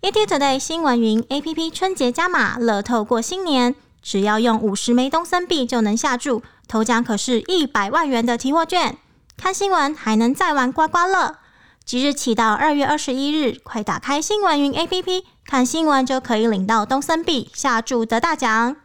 [0.00, 8.96] ETtoday 新闻云 APP 春节加码，乐透过新年，只要用五十枚东森币就能下注，头奖可是一百万元的提货券。
[9.36, 11.38] 看新闻还能再玩刮刮乐，
[11.84, 18.76] 即日起到二月二十一日，快打开新闻云 APP，看新闻就可以领到东森币，下注得大奖。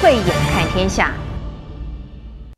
[0.00, 1.12] 慧眼看天下。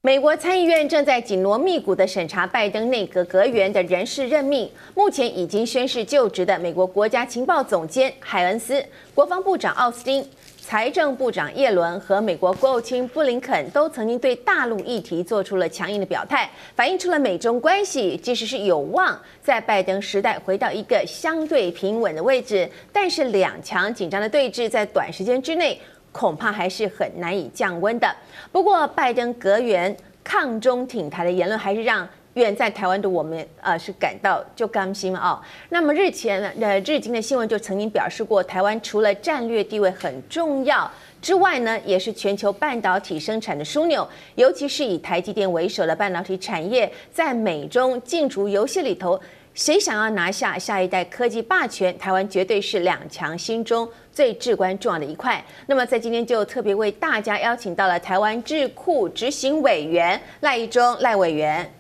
[0.07, 4.71] 美国参议院正在紧锣密鼓地审查拜登内阁阁员的人事任命。
[4.95, 8.81] 目前已经宣誓就职的美国国家情报总监海恩斯、
[9.13, 10.25] 国防部长奥斯汀、
[10.61, 25.77] 财政部长耶伦和美国国务卿布林肯都曾经对大陆议题做出了强硬的表态，反映出了美中关系即使是有望在拜登时代回到一个相对平稳的位置，但是两强紧张的对峙在短时间之内。
[26.17, 28.09] 恐怕还是很难以降温的。
[28.51, 35.39] 不过，拜登阁员抗中挺台的言论，还是让远在台湾的我们呃是感到就甘心了哦。
[35.69, 49.21] 那么日前呢呃日经的新闻就曾经表示过，台湾除了战略地位很重要之外呢，也是全球半导体生产的枢纽，尤其是以台积电为首的半导体产业，在美中竞逐游戏里头。
[49.57, 51.97] 谁想要拿下下一代科技霸权？
[51.97, 55.43] 台湾绝对是两强心中最至关重要的一块。
[55.65, 61.73] 那么在今天就特别为大家邀请到了台湾智库执行委员赖怡忠赖委员，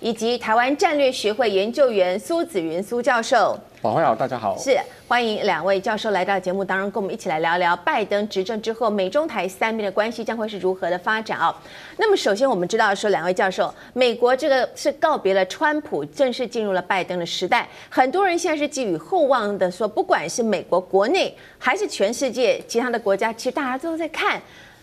[0.00, 3.60] 以及台湾战略学会研究员苏子云苏教授。
[3.82, 4.56] 宝慧好，大家好。
[4.56, 11.52] 是欢迎两位教授来到节目当中，跟我们一起来聊聊拜登执政之后，美中台三边的关系将会是如何的发展啊？
[11.96, 17.68] 那么首先我们知道说，两位教授，美国这个是告别了川普，正式进入了拜登的时代。
[17.90, 24.40] 很多人现在是寄予厚望的，说不管是美国国内还是全世界其他的国家，其实大家都在看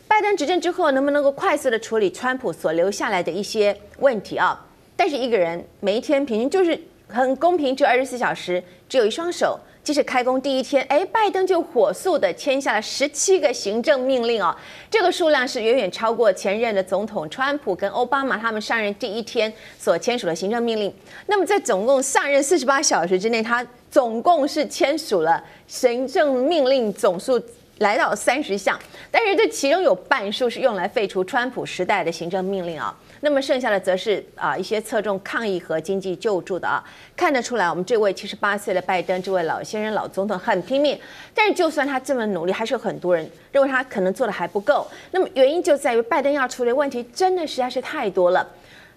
[0.09, 4.65] 拜登执政之后能不能够快速的处理川普所留下来的一些问题啊？
[4.97, 6.77] 但是一个人每一天平均就是。
[7.09, 9.59] 很公平，只有二十四小时，只有一双手。
[9.81, 14.55] 即使开工第一天，哎，拜登就火速的签下了十七个行政命令哦，
[14.91, 20.93] 这个数量是远远超过前任的总统川普跟奥巴马他们上任第一天所签署的行政命令。
[21.25, 27.41] 那么在总共上任四十八小时之内，他总共是签署了行政命令总数
[27.79, 28.77] 来到三十项，
[29.09, 32.95] 但是这其中有半数是用来废除川普时代的行政命令啊。
[33.21, 36.83] 那么剩下的则是啊一些侧重抗疫和经济救助的啊，
[37.15, 40.97] 看得出来，我们这位七十八岁的拜登这位老先生老总统很拼命，
[41.33, 44.87] 但是就算他这么努力，还是有很多人认为他可能做的还不够。
[45.11, 48.47] 那么原因就在于拜登要处理问题真的实在是太多了。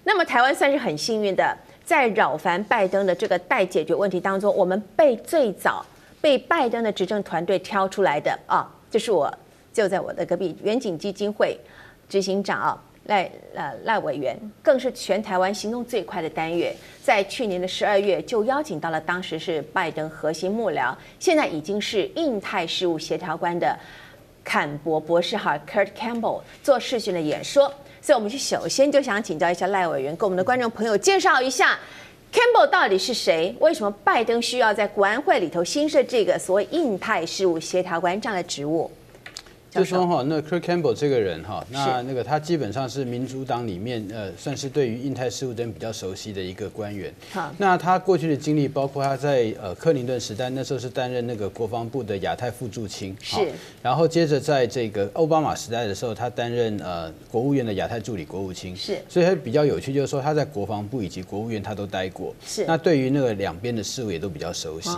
[0.04, 5.84] 那么台湾算是很幸运的，在扰烦拜登的这个待解决问题当中，我们被最早
[6.20, 9.32] 被拜登的执政团队挑出来的啊，这是我
[9.72, 11.58] 就在我的隔壁远景基金会
[12.08, 12.82] 执行长啊。
[13.04, 23.76] 赖呃赖委员更是全台湾行动最快的单元，在去年的十二月就邀请到了当时是拜登核心幕僚，现在已经是印太事务协调官的
[24.44, 31.78] 坎博博士哈 Kurt Campbell 做视讯的演说，所以我们就首先就想请教一下赖委员，给我们的观众朋友介绍一下
[32.32, 33.54] Campbell 到底是谁？
[33.58, 38.90] 为什么拜登需要在国安会里头新设这个所谓印太事务协调官这样的职务？
[39.72, 47.10] 就说哈，那 Kurt Campbell 这个人哈，那那个他基本上是民主党里面呃，算是对于印太事务真比较熟悉的一个官员。
[47.30, 53.38] 好，那他过去的经历包括他在呃克林顿时代那时候是担任那个国防部的亚太副驻青，是。
[53.82, 58.98] 然后接着在这个奥巴马时代的时候，他担任呃国务院的亚太助理国务卿，是。
[59.08, 62.66] 所以他比较有趣，就是说他在国防部以及国务院他都待过，是。
[62.66, 64.90] 那对于那个两边的事务也都比较熟悉。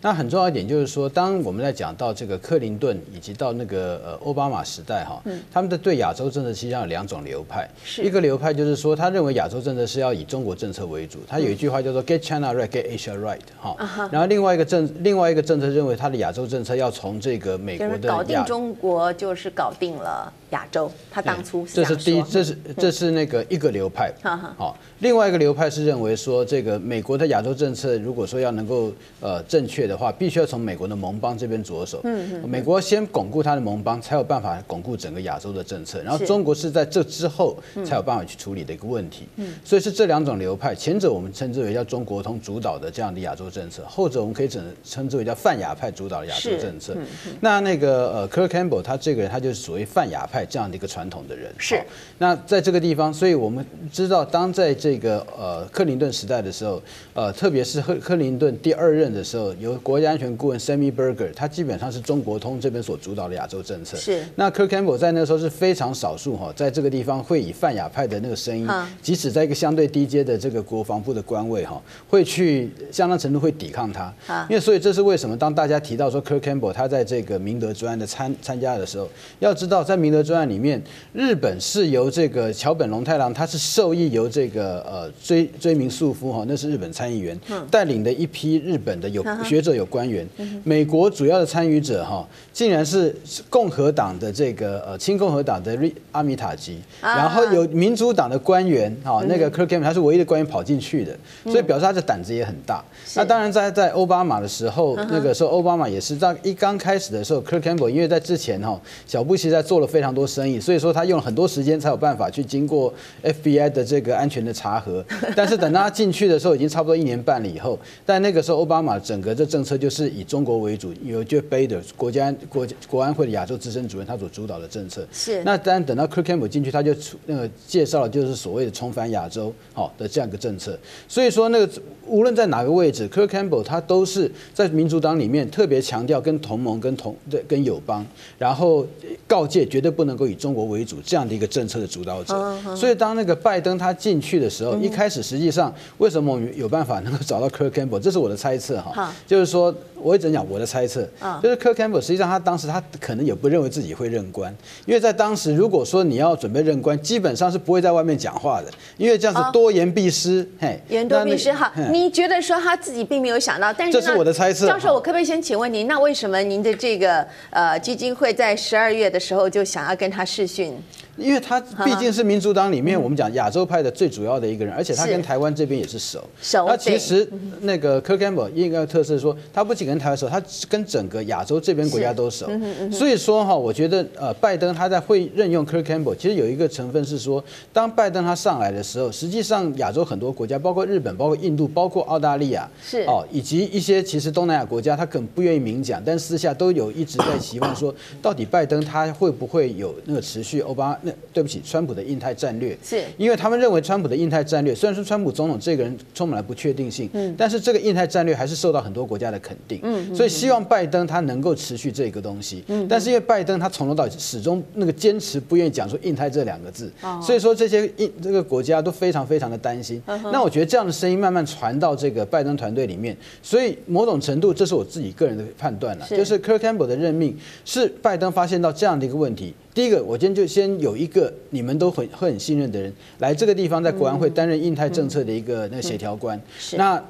[0.00, 4.13] 那很重要一点就是说，当我们在讲到这个克林顿以及到那个呃。
[4.24, 13.76] 奥巴马时代哈，他们的对亚洲政策实际上有两种流派，一个流派就是说，他认为亚洲政策是要以中国政策为主，他有一句话叫做 “Get China right, get Asia right” 哈，
[14.10, 24.12] 然后另外一个政另外一个政策认为他的亚洲政策要从这个美国的搞定中国就是搞定了亚洲，他当初这是第一，这是这是那个一个流派，
[24.56, 28.90] 好，另外一个流派是认为说，这个美国的亚洲政策如果说要能够
[29.20, 37.54] 呃正确的话，必须要从美国的盟邦这边着手，嗯，美国先巩固他的盟邦，才有办法巩固整个亚洲的政策，然后中国是在这之后
[37.84, 39.24] 才有办法去处理的一个问题。
[39.36, 46.96] 嗯，所以是这两种流派，前者我们称之为叫中国通主导的这样的亚洲政策，后者我们可以称称之为叫泛亚派主导的亚洲政策。
[47.42, 51.52] 那那个呃 Kirk Campbell 他这个人他就是属于泛亚派这样的一个传统的人。
[51.58, 51.78] 是。
[52.16, 53.62] 那在这个地方，所以我们
[53.92, 56.82] 知道，当在这个呃克林顿时代的时候，
[57.14, 63.96] 呃，特别是克克林顿第二任的时候，由国家安全顾问 Sammy Berger，他基本上是中国通这边所主导的亚洲政策。
[63.96, 64.24] 是。
[64.36, 68.68] 那 Kirk Campbell 在那个时候是非常少数哈，在这个地方会以泛亚派的那个声音，
[69.02, 74.12] 即使在一个相对低阶的这个国防部的官位哈，会去相当程度会抵抗他。
[74.48, 75.36] 因为所以这是为什么？
[75.36, 79.06] 当大家提到说 Kirk Campbell 他在这个明德专案的参参加的时候，
[79.40, 80.82] 要知道在明德专案里面，
[81.12, 87.38] 日本是由这个桥本龙太郎，他是受益由这个呃追追名素夫哈，那是日本参议员
[87.70, 90.26] 带领的一批日本的有学者有官员，
[90.64, 93.14] 美国主要的参与者哈，竟然是
[93.48, 95.78] 共和党的这个呃亲共和党的
[96.12, 102.82] 阿米塔吉，然后有民主党的官员哈，那个 Campbell 他是唯一的官员跑进去的，所以表示他的胆子也很大。
[103.16, 112.92] 那当然在在奥巴马的时候，那个时候奥巴马也是在一刚开始的时候，Kirk Campbell 因为在之前哈小布希在做了非常多生意，所以说他用了很多时间才有办法去经过
[113.22, 115.04] FBI 的这个安全的查核。
[115.36, 125.06] 但是等他进去的时候，已经差不多一年半了以后，但那个时候奥巴马整个这政策就是以中国为主，由 Jeff Bader 国家国国安会的亚洲资深主任他所主导的政策。
[125.12, 125.42] 是。
[125.44, 126.94] 那当然等到 Kirk Campbell 进去，他就
[127.26, 130.78] 那个介绍了就是所谓的重返亚洲好的这样一个政策。
[131.06, 131.70] 所以说那个
[132.06, 138.06] 无论在哪个位置，Kirk Campbell 他都是在民主党里面特别强调跟同盟跟同对跟友邦，
[138.38, 138.86] 然后
[139.26, 142.34] 告诫绝对不能够以中国为主这样的一个政策的主导者。
[142.74, 151.06] 所以当那个拜登他进去的时候，一开始实际上为什么我们有办法能够找到 Kirk Campbell，这是我的猜测哈，就是说我一直讲我的猜测，
[151.42, 154.54] 就是 Kirk Campbell 实际上他当时他可能也不认为自己会任官，
[154.86, 160.48] 因为在当时如果说你要准备任官，基本上是不会在外面讲话的，因为这样子多言必失。
[160.60, 161.52] 嘿，言多必失。
[161.52, 164.66] 哈，你觉得说他自己并没有想到，但是这是我的猜测。
[164.66, 170.76] 教授，我可不可以先请问您，那为什么您的这个呃基金会在十二月的时候就想要跟他视讯？
[171.16, 176.22] 因为他毕竟是民主党里面我们讲亚洲派的最主要的一个人，而且他跟台湾这边也是熟。
[176.40, 176.66] 熟。
[176.66, 177.28] 那其实
[177.60, 182.46] 那个 Kirk Campbell 应该特色说，他不仅跟台湾熟，他跟整个亚洲这边国家都熟。
[182.90, 201.84] 所以说哈，我觉得呃，拜登他在会任用 Kirk Campbell，其实有一个成分是说，当拜登他上来的时候，实际上亚洲很多国家，包括日本、包括印度、包括澳大利亚，是哦，以及一些其实东南亚国家，他可能不愿意明讲，但私下都有一直在希望说，到底拜登他会不会有那个持续欧巴那对不起川。
[201.84, 203.04] 普的印太战略，是。
[203.18, 216.90] 因为他们认为川普的印太战略，虽然说川普总统这个人充满了不确定性，嗯，但是这个印太战略还是受到很多国家的肯定，嗯，所以希望拜登他能够持续这个东西，嗯，但是因为拜登他从头到尾始终那个坚持不愿意讲出印太这两个字，
[217.20, 220.00] 所以说这些印这个国家都非常非常的担心。
[220.32, 227.36] 那我觉得这样的声音慢慢传到这个拜登团队里面，所以某种程度这是我自己个人的判断了，就是 Kirk Campbell 的任命
[227.66, 229.54] 是拜登发现到这样的一个问题。
[229.74, 236.40] 第一个，我今天就先有一个你们都很会很信任的人来这个地方，在国安会担任印太政策的一个那个协调官。
[236.76, 237.02] 那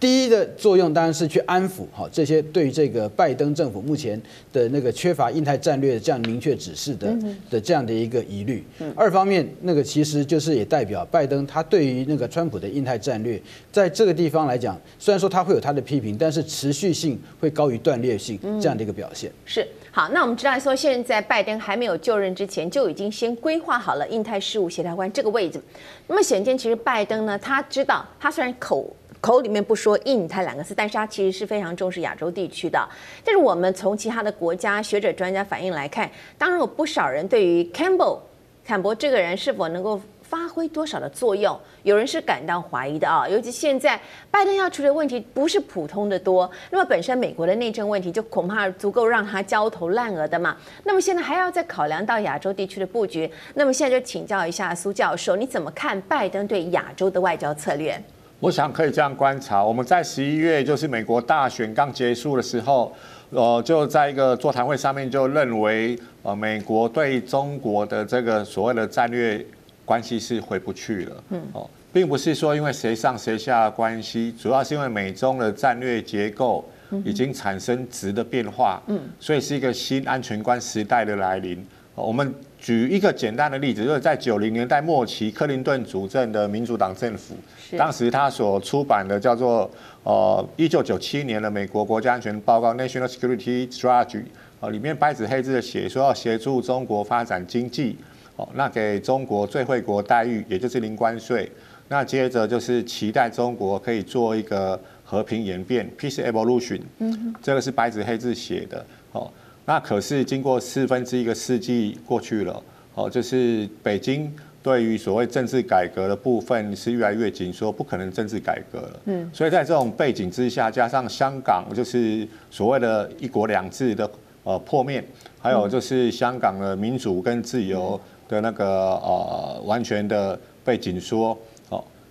[0.00, 4.20] 第一的作用当然是去安抚好这些对于这个拜登政府目前
[4.52, 7.12] 的那个缺乏印太战略这样明确指示的
[7.50, 8.64] 的这样的一个疑虑。
[8.94, 13.40] 二方面，那个其实就是也代表拜登他对于那个川普的印太战略，
[13.72, 19.30] 在这个地方来讲，虽然说他会有他的批评，但是持续性会高于断裂性这样的一个表现。
[19.44, 19.66] 是。
[19.90, 25.60] 好，那我们知道说，现在拜登还没有就任之前，就已经先规划好了印太事务协调官这个位置。
[26.06, 32.88] 那么显见，其实拜登呢，他知道，他虽然口口里面不说印太两个字，但是他其实是非常重视亚洲地区的。
[33.24, 38.18] 但是我们从其他的国家学者专家反应来看，当然有不少人对于 Campbell
[38.64, 40.00] 坎伯这个人是否能够。
[40.28, 41.58] 发挥多少的作用？
[41.84, 43.98] 有人是感到怀疑的啊，尤其现在
[44.30, 50.54] 拜登要处理的问题不是普通的多，那么本身美国的内政问题就恐怕足够让他焦头烂额的嘛。
[50.84, 57.98] 那么现在还要再考量到亚洲地区的布局，那么现在就请教一下苏教授，你怎么看拜登对亚洲的外交策略？
[58.40, 62.94] 我想可以这样观察，我们在十一月就是美国大选刚结束的时候，
[63.30, 69.44] 呃，就在一个座谈会上面就认为，呃，美国对中国的这个所谓的战略。
[69.84, 76.62] 关系是回不去了，嗯，哦，并不是说因为谁上谁下的关系，主要是因为美中的战略结构
[77.06, 81.66] 已经产生质的变化，嗯，所以是一个新安全观时代的来临。
[81.94, 87.34] 我们举一个简单的例子，就是在九零年代末期，克林顿主政的民主党政府，
[87.76, 89.70] 当时他所出版的叫做
[90.02, 94.24] 呃一九九七年的美国国家安全报告 （National Security Strategy），
[94.60, 97.96] 呃，里面白纸黑字的写说要协助中国发展经济。
[98.36, 101.50] 哦，那给中国最惠国待遇，也就是零关税。
[101.88, 106.80] 那接着就是期待中国可以做一个和平演变 （peace evolution）。
[106.98, 108.84] 嗯，这个是白纸黑字写的。
[109.10, 109.28] 哦，
[109.68, 112.62] 那可是经过四分之一个世纪过去了，
[112.94, 119.00] 哦，就是北京对于所谓政治改革的部分是越来越紧缩，不可能政治改革了。
[119.04, 124.10] 嗯，所以在这种背景之下，加上香港就是所谓的一国两制的。
[124.44, 125.04] 呃破灭，
[125.38, 131.36] 还有就是香港的民主跟自由的那个呃完全的被紧缩。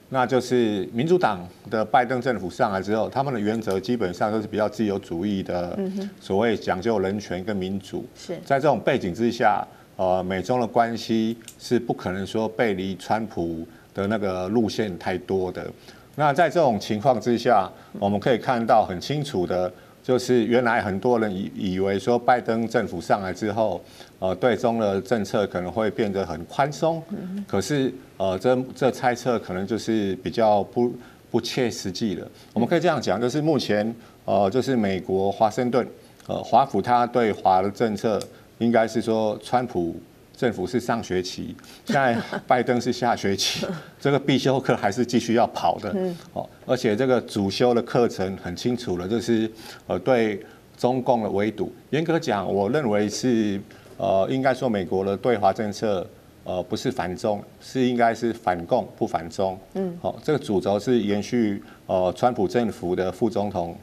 [0.10, 5.78] 那就是民主党的拜登政府上来之后，他们的原则基本上都是比较自由主义的，
[6.22, 8.06] 所谓讲究人权跟民主。
[8.16, 15.70] 是在这种背景之下，呃，美中的关系是不可能说背离川普的那个路线太多的。
[16.16, 19.72] 那在这种情况之下，我们可以看到很清楚的。
[20.04, 23.84] 就是原来很多人以以为说拜登政府上来之后，
[24.20, 27.02] 呃，对中的政策可能会变得很宽松，
[27.48, 30.94] 可是呃，这这猜测可能就是比较不
[31.30, 32.28] 不切实际的。
[32.54, 33.96] 我们可以这样讲，就是目前
[34.26, 35.88] 呃，就是美国华盛顿
[36.28, 38.20] 呃华府他对华的政策，
[38.60, 39.96] 应该是说川普。
[40.36, 43.66] 政府是上学期，现在 拜登是下学期，
[44.00, 45.92] 这个必修课还是继续要跑的
[46.34, 46.48] 哦。
[46.64, 49.50] 而且这个主修的课程很清楚了，就是
[49.88, 50.40] 呃对
[50.78, 51.74] 中共的围堵。
[51.90, 53.60] 严格讲，我认为是
[53.98, 56.08] 呃应该说美国的对华政策
[56.44, 59.58] 呃不是反中，是应该是反共不反中。
[59.74, 63.76] 嗯，好，这个主轴是延续呃川普政府的副总统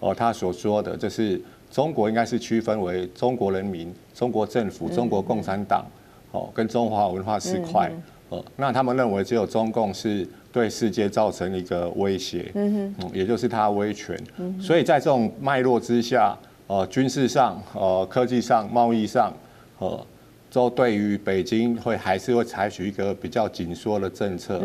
[0.00, 1.40] 哦他所说的，就是。
[1.70, 5.84] 中国应该是区分为中国人民、中国政府、中国共产党，
[6.32, 7.92] 哦，跟中华文化四块，
[8.30, 14.18] 哦，那他们认为只有中共是对世界造成一个威胁，嗯哼，也就是他威权，
[14.58, 16.34] 所以在这种脉络之下，
[16.68, 19.32] 呃，军事上、呃，科技上、贸易上，
[19.78, 20.06] 呃，
[20.52, 24.62] 都对于北京会还是会采取一个比较紧缩的政策，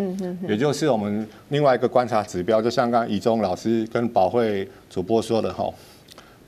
[0.47, 5.67] 也就是我们另外一个观察指标，就像刚刚宜中老师跟宝慧主播说的，哈。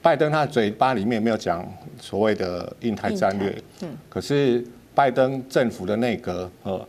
[0.02, 1.66] 拜登他嘴巴里面没有讲
[2.00, 6.88] 所谓的印太战略，嗯，可是拜登政府的内阁呃，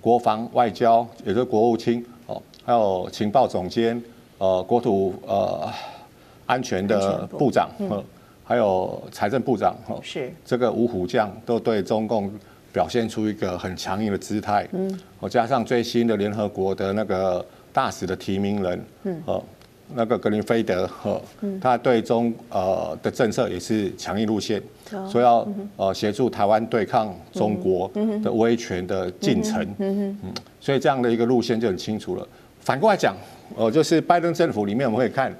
[0.00, 4.02] 国防外交，也就是国务卿哦，还有情报总监，
[4.38, 5.68] 呃，国土呃
[6.46, 7.50] 安全的部。
[7.50, 8.04] 长，嗯，
[8.44, 10.32] 还有财政部长，哈，是。
[10.44, 12.30] 这个五虎将都对中共
[12.72, 19.42] 表现出一个很强硬的姿态，嗯，我加上最新的联合国的那个大使的提名人，嗯，
[19.94, 21.20] 那个格林菲德和
[21.60, 24.60] 他对中呃的政策也是强硬路线，
[25.10, 25.46] 说要
[25.76, 27.88] 呃协助台湾对抗中国
[28.22, 30.16] 的威权的进程，嗯，
[30.58, 32.26] 所以这样的一个路线就很清楚了。
[32.60, 33.14] 反过来讲，
[33.56, 35.30] 呃，就是拜登政府里面我们可以看，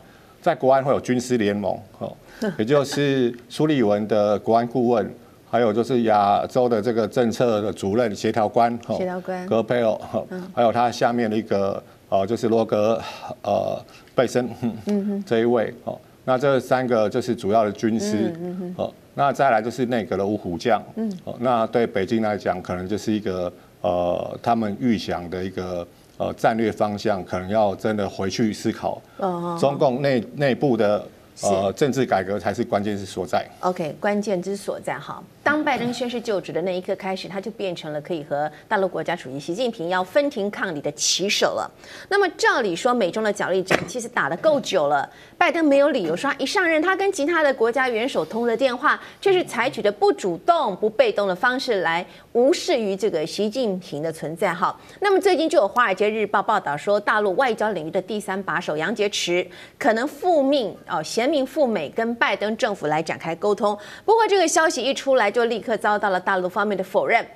[0.45, 2.15] 在国安会有军师联盟，哦，
[2.59, 5.11] 也就是苏利文的国安顾问，
[5.51, 9.47] 还有就是亚洲的这个政策的主任协调官，协调官。
[9.47, 9.99] 戈佩尔，
[10.55, 11.83] 还有他下面的一个。
[12.11, 13.01] 呃，就是罗格，
[13.43, 13.77] 呃，
[14.15, 14.49] 贝森，
[15.27, 18.33] 这一位哦，那这三个就是主要的军师，
[18.77, 20.81] 哦，那再来就是内阁的五虎将，
[21.25, 25.85] 哦，那对北京来讲，可能就是一个呃，他们预想的一个
[26.16, 29.00] 呃战略方向，可能要真的回去思考，
[29.59, 31.06] 中共内内部的
[31.42, 33.49] 呃政治改革才是关键之所在。
[33.61, 35.23] OK，关键之所在哈。
[35.45, 41.71] 当拜登宣誓就职的那一刻开始，他就变成了可以和大陆国家主席习近平要分庭抗礼的棋手了。
[42.09, 54.55] 那么照理说，美中的角力战其实打得够久了，拜登没有理由说一上任他跟其他的国家元首通了电话，却是采取的不主动、不被动的方式来无视于这个习近平的存在。
[54.55, 59.47] 哈，那么最近就有《华尔街日报》报道说，大陆外交领域的第三把手杨洁篪
[59.79, 63.79] 可能复命哦，衔命赴美跟拜登政府来展开沟通。
[64.07, 67.26] 不过这个消息一出来，就立刻遭到了大陆方面的否认，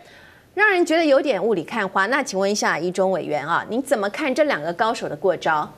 [0.54, 2.06] 让人觉得有点雾里看花。
[2.06, 5.68] 那请问一下一中委员啊，您怎么看这两个高手的过招？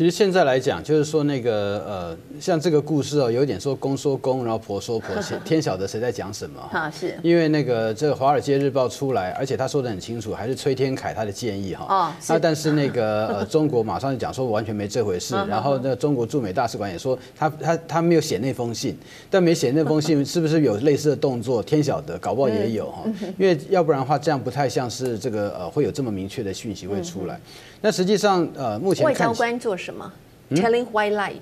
[0.00, 5.14] 其实现在来讲，就是说那个呃，像这个故事哦，有点说公说公，然后婆说婆，
[5.44, 6.90] 天晓得谁在讲什么哈。
[6.90, 7.14] 是。
[7.22, 11.84] 因为那个这个《华尔街日报》出来，而且他说的很清楚，还是崔天凯他的建议哈。
[11.86, 12.12] 哦。
[12.30, 18.96] 那但是那个 呃，中国马上就讲说完全没这回事，然后那中国驻美大使馆也说他他他没有写那封信，
[19.28, 21.62] 但没写那封信 是不是有类似的动作？
[21.62, 23.02] 天晓得，搞不好也有哈。
[23.36, 27.38] 因为要不然的话，这样不太像是这个呃会有这么明确的讯息会出来。
[27.82, 30.12] 那实际上呃，目前外交官做什么
[30.52, 31.34] ？Telling white lie，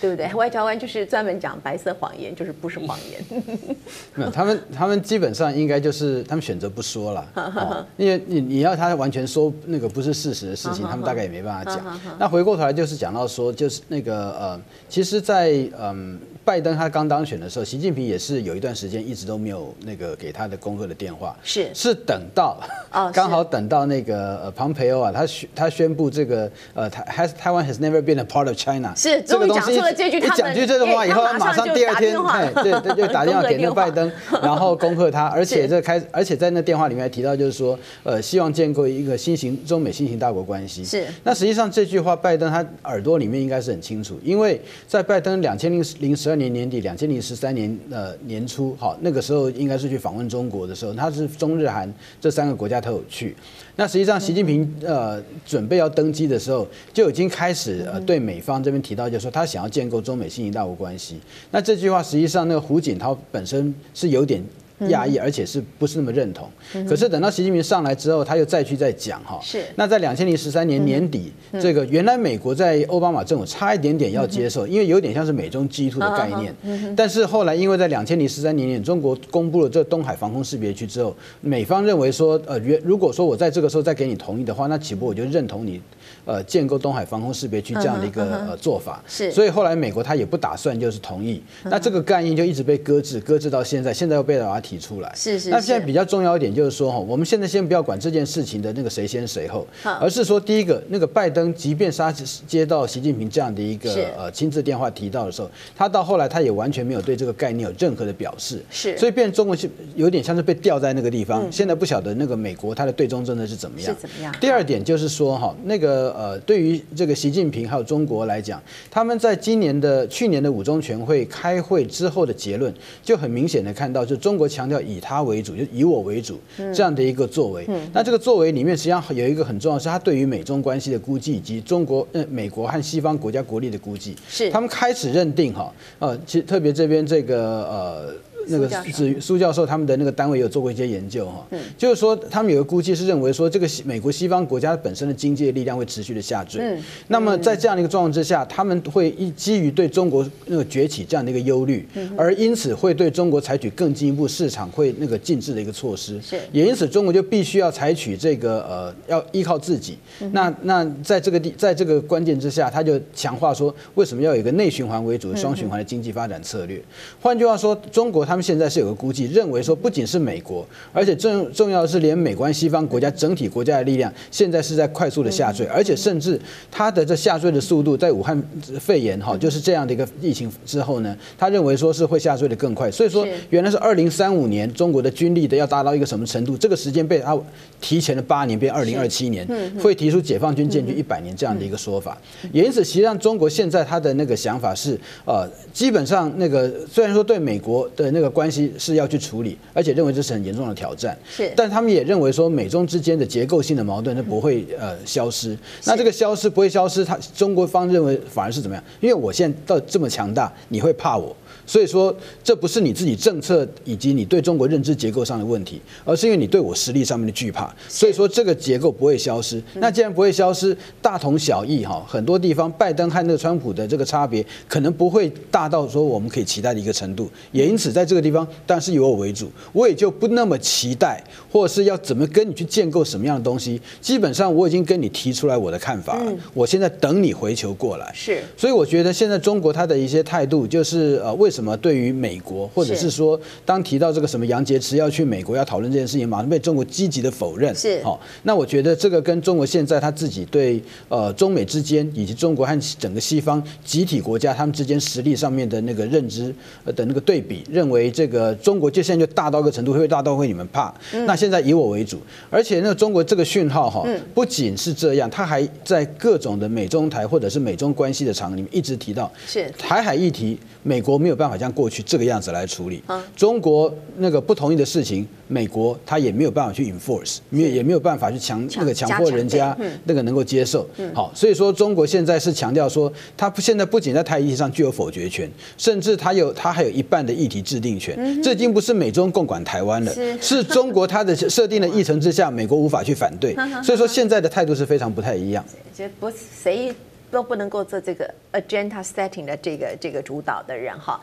[0.00, 0.32] 对不对？
[0.34, 3.42] 外交官就是专门讲白色谎言，就是不是谎言。
[4.14, 12.00] 没有，他们他们基本上应该就是他们选择不说了， 哦，因为你你要他完全说那个不是事实的事情， 他们大概也没办法讲。
[12.18, 16.18] 那回过头来就是讲到说，就是那个呃，其实在，在嗯。
[16.44, 21.68] 拜登他刚当选的时候，习近平也是有一段时间一直都没有那个给他的恭贺的电话，是。
[21.74, 22.58] 是等到
[22.92, 32.16] 哦， 刚好等到那个呃庞培欧啊，他宣他宣布这个呃台 has Taiwan has never been a part of China，是终于讲出了了这句，一讲句这种话以后，马上第二天，
[32.62, 34.10] 对 对，就打电话给那 拜登，
[34.42, 40.84] 然后恭贺他，而且这开，而且在那电话里面还提到，就是说，呃，希望建构一个新型中美新型大国关系。
[40.84, 41.06] 是。
[41.22, 51.88] 那实际上这句话，拜登他耳朵里面应该是很清楚，因为在拜登两千零零十二年年底，两千零十三年呃年初，好，那个时候应该是去访问中国的时候，他是中日韩
[52.20, 53.36] 这三个国家都有去。
[53.76, 61.20] 那实际上，习近平呃准备要登基的时候，就已经开始呃对美方这边提到，就说他想要建构中美新型大国关系。
[61.52, 64.42] 那这句话实际上，那个胡锦涛本身是有点。
[64.88, 66.48] 讶异，而且是不是那么认同？
[66.88, 69.38] 可是等到习近平上来之后，他又再去再讲哈。
[69.42, 69.62] 是。
[69.76, 76.54] 那在两千零十三年年底，这个原来美国在奥巴马政府差一点点要接受，因为有点像是美中基突的概念。
[76.96, 85.80] 但是后来因为在两千零十三年年，中国公布了这东海防空识别区之后，美方认为说，呃，原如果说我在这个时候再给你同意的话，那岂不我就认同你？
[86.24, 95.50] 呃，建构东海防空识别区这样的一个呃做法，是，所以后来美国他也不打算就是同意，那这个概念就一直被搁置，搁置到现在，现在又被把它提出来，是是。
[95.50, 99.66] 那现在比较重要一点就是说哈，我们现在先不要管这件事情的那个谁先谁后，
[100.00, 102.12] 而是说第一个那个拜登，即便是他
[102.46, 108.96] 接到习近平这样的一个呃亲自电话提到的时候，他到后来他也完全没有对这个概念有任何的表示，是。
[108.98, 114.34] 所以变成中国是有点像是被吊在那个地方，现在不晓得那个美国他的对中政策是怎么样，是怎么样。
[114.40, 126.38] 第二点就是说哈，那个呃对于这个习近平还有中国来讲，他们在今年的去年的五中全会开会之后的结论，就很明显的看到，就中国强调以他为主，就以我为主
[126.74, 127.66] 这样的一个作为。
[127.92, 134.16] 那这个作为里面，实际上有一个很重要，是他对于美中关系的估计，以及中国呃美国和西方国家国力的估计。
[134.28, 137.38] 是他们开始认定哈，呃，其实特别这边这个
[137.68, 138.14] 呃。
[138.48, 146.78] 那个是苏教授他们的那个单位有做过一些研究哈，就是说他们有个估计是认为说这个美国西方国家本身的经济的力量会持续的下坠，
[147.08, 156.20] 那么在这样的一个状况之下，他们会一基于对中国那个崛起这样的一个忧虑，而因此会对中国采取更进一步市场会那个禁制的一个措施，
[156.52, 159.98] 也因此中国就必须要采取这个呃要依靠自己，
[160.32, 166.80] 那那在这个地在这个关键之下，他就强化说为什么要有一个内循环为主的双循环的经济发展策略，
[167.20, 168.40] 换句话说，中国他们。
[168.50, 178.42] 现在是有个估计，认为说不仅是美国，而且重重要的是，连美国西方国家整体国家的力量，现在是在快速的下坠，而且甚至它的这下坠的速度，在武汉
[178.80, 182.90] 肺炎哈就是这样的一个疫情之后呢，他认为说是会下坠的更快。
[182.90, 187.38] 所以说，原来是二零三五年中国的军力的要达到一个什么程度，这个时间被他
[187.80, 189.46] 提前了八年，变二零二七年，
[189.80, 192.18] 会提出解放军建军一百年这样的一个说法。
[192.52, 198.30] 也因此，实际上中国现在他的那个想法是，呃，基本上那个虽然说对美国的那个。
[198.30, 201.18] 关系是要去处理，而且认为这是很严重的挑战。
[201.28, 205.54] 是，但他们也认为说，美中之间的结构性的矛盾它不会呃消失。
[205.84, 208.82] 那这个消失不会消失，他中国方认为反而是怎么样？
[209.00, 211.36] 因为我现在到这么强大，你会怕我？
[211.66, 217.72] 所以说，这不是你自己政策以及你对中国认知结构上的问题，而是因为你对我实力上面的惧怕。
[217.88, 219.62] 所以说，这个结构不会消失。
[219.74, 222.04] 那既然不会消失，大同小异哈。
[222.08, 227.30] 很多地方，拜登和那个川普的这个差别，可能不会大到说我们可以期待的一个程度。
[227.52, 233.80] 也因此，在这个地方，当然是以我为主，我也就不那么期待，或者是要怎么跟你去建构什么样的东西。
[234.00, 236.32] 基本上，我已经跟你提出来我的看法了。
[236.52, 238.10] 我现在等你回球过来。
[238.14, 238.42] 是。
[238.56, 241.59] 所以我觉得现在中国它的一些态度，就是呃，为什么？
[241.60, 241.76] 什么？
[241.76, 247.74] 对于美国，或者是说，当提到这个什么杨洁篪要去美国要讨论这件事情，马上被中国积极的否认。
[247.74, 256.54] 是，好，那我觉得这个跟中国现在他自己对呃中美之间，以及中国和整个西方集体国家他们之间实力上面的那个认知
[256.86, 260.92] 的那个对比，认为这个中国就现在就大到一个程度，会大到会你们怕。
[261.26, 262.18] 那现在以我为主，
[262.48, 271.56] 而且那个中国这个讯号哈，不仅是这样，他还在各种的美中台或者是美中关系的场里面一直提到，是台海议题，美国没有办法。
[271.60, 273.02] 像过去这个样子来处理，
[273.36, 280.88] 中国那个不同意的事情，美国他也没有办法去 enforce，没有也没有办法去强那个强迫人家那个能够接受。
[281.12, 288.40] 好，所以说中国现在是强调说，他现在不仅在台议题上具有否决权，甚至他有他还有一半的议题制定权。
[288.42, 293.54] 这已经不是美中共管台湾了，是中国他的设定的议程之下， 美国无法去反对。
[293.84, 295.64] 所以说现在的态度是非常不太一样。
[295.94, 296.94] 这不谁
[297.30, 301.20] 都不能够做这个 agenda setting 的这个这个主导的人哈。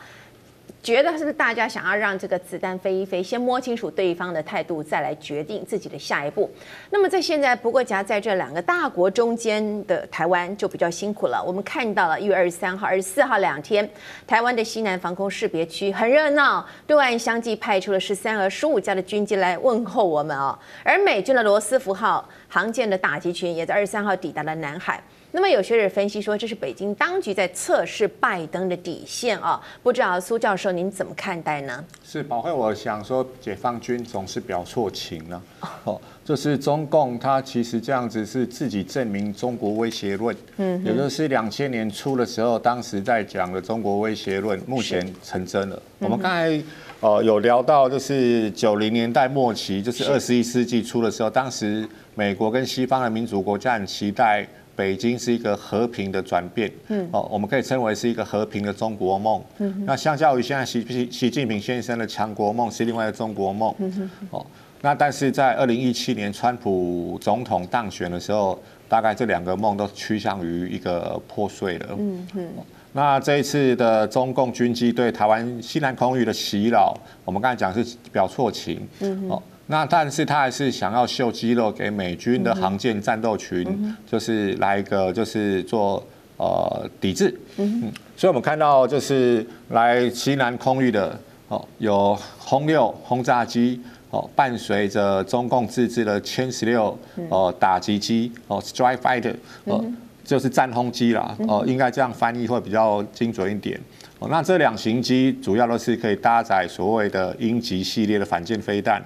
[0.80, 6.48] 觉得是不是大家想要让这个子弹飞一飞，先摸清楚对方的态度，再来决定自己的下一步。
[6.90, 11.42] 那么在现在，不过夹在这两个大国中间的台湾就比较辛苦了。
[11.44, 13.88] 我们看到了一月二十三号、二十四号两天，
[14.26, 20.56] 台湾的西南防空识别区很热闹，对岸相继派出了十三和十五架的军机来问候我们哦。
[20.84, 25.02] 而美军的罗斯福号航舰的打击群也在二十三号抵达了南海。
[25.30, 31.84] 那么有学者分析说，这是北京当局在测试拜登的底线啊，不知道苏教授您怎么看待呢？
[32.02, 35.42] 是宝慧，我想说，解放军总是表错情了。
[35.84, 45.82] 哦，就是中共他其实这样子是自己证明中国威胁论，嗯，也就是两千年初的时候，当时在讲的中国威胁论，目前成真了。
[45.98, 46.58] 我们刚才
[47.00, 54.48] 呃有聊到，就是九零年代末期，就是二十一世纪初的时候，当时美国跟西方的民主国家很期待。
[54.78, 64.46] 北京是一个和平的转变，嗯，哦，我们可以称为是一个和平的中国梦，嗯，那相较于现在习习习近平先生的强国梦是另外一个中国梦，嗯，哦，
[64.82, 68.56] 那但是在二零一七年川普总统当选的时候，
[68.88, 72.48] 大概这两个梦都趋向于一个破碎了，嗯嗯，
[72.92, 79.42] 那这一次的中共军机对台湾西南空域的袭扰，我们刚才讲是表错情，嗯，哦。
[79.70, 86.02] 那但是他还是想要秀肌肉给美军的航舰战斗群，就是来一个就是做
[86.38, 93.78] 呃抵制，嗯，所以我们看到就是来西南空域的哦，有轰六轰炸机
[94.10, 99.84] 哦，伴随着中共自制的歼十六哦打击机哦 Strike Fighter 哦，
[100.24, 103.78] 就是战轰机啦哦，应该这样翻译会比较精准一点。
[104.18, 109.00] 哦，那这两型机主要都是可以搭载所谓的鹰击系列的反舰飞弹，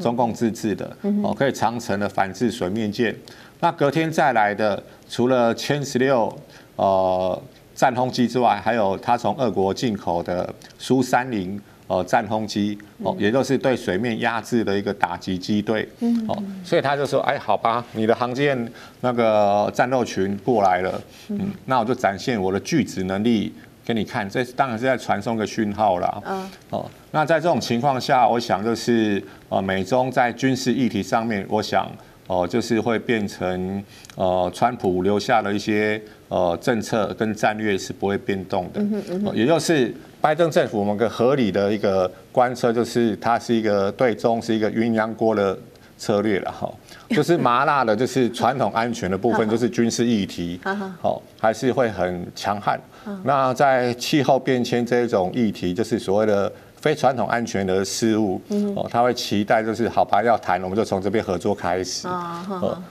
[0.00, 3.14] 中共自制的，哦，可以长程的反制水面舰。
[3.60, 6.30] 那隔天再来的，除了歼十六
[6.76, 7.42] 呃
[7.74, 15.88] 战轰机之外，还有它从俄国进口的苏三零呃战轰机，哦，也就是对水面压制的一个打击机队，
[16.28, 23.50] 哦，所以他就说，哎，好吧，你的航舰那个战斗群过来了，嗯，那我就展现我的拒止能力。
[23.88, 26.22] 给你看，这当然是在传送个讯号了。
[26.26, 26.50] 嗯。
[26.68, 31.86] 哦，那在这种情况下，我想就是呃，美中在军事议题上面，我想
[32.26, 33.82] 哦、呃，就是会变成
[34.14, 35.98] 呃，川普留下的一些
[36.28, 38.82] 呃政策跟战略是不会变动的。
[38.82, 39.34] 嗯嗯、呃。
[39.34, 45.58] 也就是拜登政府，我们个合理的一个观测，就是它是一个对中是一个鸳鸯锅的
[45.98, 46.72] 策略了哈。
[47.10, 50.60] 就是麻辣的，就是传统安全的部分， 就是军事议题，
[51.00, 52.78] 好，还是会很强悍。
[53.24, 58.38] 那在气候变迁这一种议题，就是所谓的非传统安全的事物，
[58.76, 62.06] 哦，他会期待就是好吧，要谈，我们就从这边合作开始。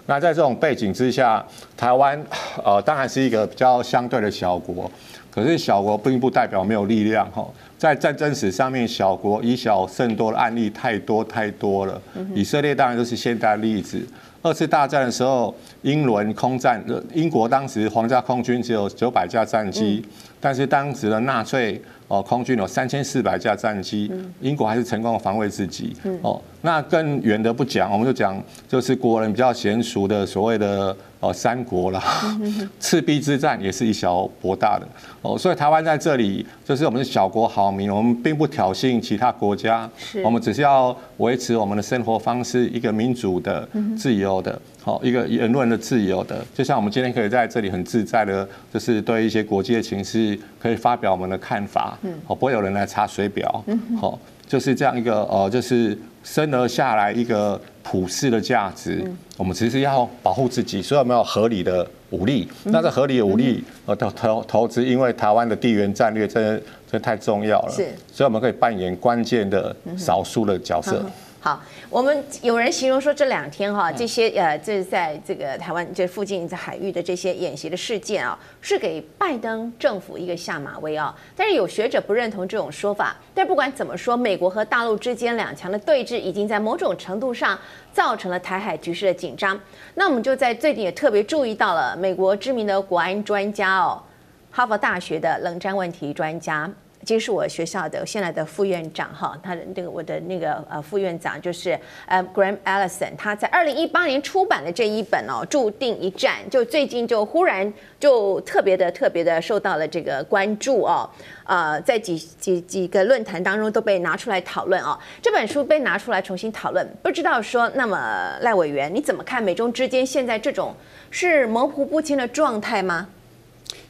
[0.07, 1.45] 那在这种背景之下，
[1.77, 2.19] 台湾
[2.65, 4.91] 呃当然是一个比较相对的小国，
[5.37, 7.47] 可是小国并不代表没有力量哈。
[7.77, 12.01] 在战争史上面，小国以小胜多的案例太多太多了。
[12.33, 14.03] 以色列当然就是现代例子。
[14.47, 16.81] 二次大战的时候，英伦空战，
[17.13, 20.01] 英国当时皇家空军只有九百架战机，
[20.39, 25.93] 但是当时的纳粹哦空军有三千四百架战机，英国还是成功的防卫自己。
[26.21, 30.95] 哦，那更远的不讲，我们就讲就是国人比较娴熟的所谓的。
[31.19, 31.99] 哦，三国啦，
[32.79, 34.87] 赤壁之战也是以小博大的
[35.23, 39.89] 哦，所以台湾在这里就是我们是小国好民，我们并不挑衅其他国家，
[40.23, 57.59] 我们只是要维持我们的生活方式，一个民主的、自由的，好一个言论的自由的，就像我们今天可以在这里很自在的，就是对一些国际的情势可以发表我们的看法，嗯，好，不会有人来查水表，嗯好，就是这样一个呃，就是生而下来一个。
[57.89, 59.01] 普世的价值，
[59.37, 62.45] 我们其实要保护自己，所以我们要合理的武力。
[62.65, 71.01] 那这合理的武力，呃，投投投资，因为台湾的地缘战略真的真的太重要了，是，所以我们可以扮演关键的少数的角色。
[71.47, 81.15] 好，我们有人形容说这两天哈，这些呃，这在这个台湾这附近在海域的这些演习的事件啊，是给拜登政府一个下马威啊。
[81.37, 83.15] 但是有学者不认同这种说法。
[83.33, 87.57] 但不管怎么说，美国和大陆之间两强的对峙，已经在某种程度上
[87.93, 89.57] 造成了台海局势的紧张。
[89.95, 94.03] 那我们就在最近也特别注意到了美国知名的国安专家哦，
[94.51, 96.69] 哈佛大学的冷战问题专家。
[97.07, 111.09] 其实是我学校的现在的副院长哈，他的那个我的那个呃副院长就是呃 Graham Allison，他在二零一八年出版的这一本哦，注定一战，就最近就忽然就特别的特别的受到了这个关注哦，
[111.45, 120.75] 呃，在几几几个论坛当中都被拿出来讨论哦，这本书被拿出来重新讨论，不知道说那么赖委员你怎么看美中之间现在这种
[121.09, 123.07] 是模糊不清的状态吗？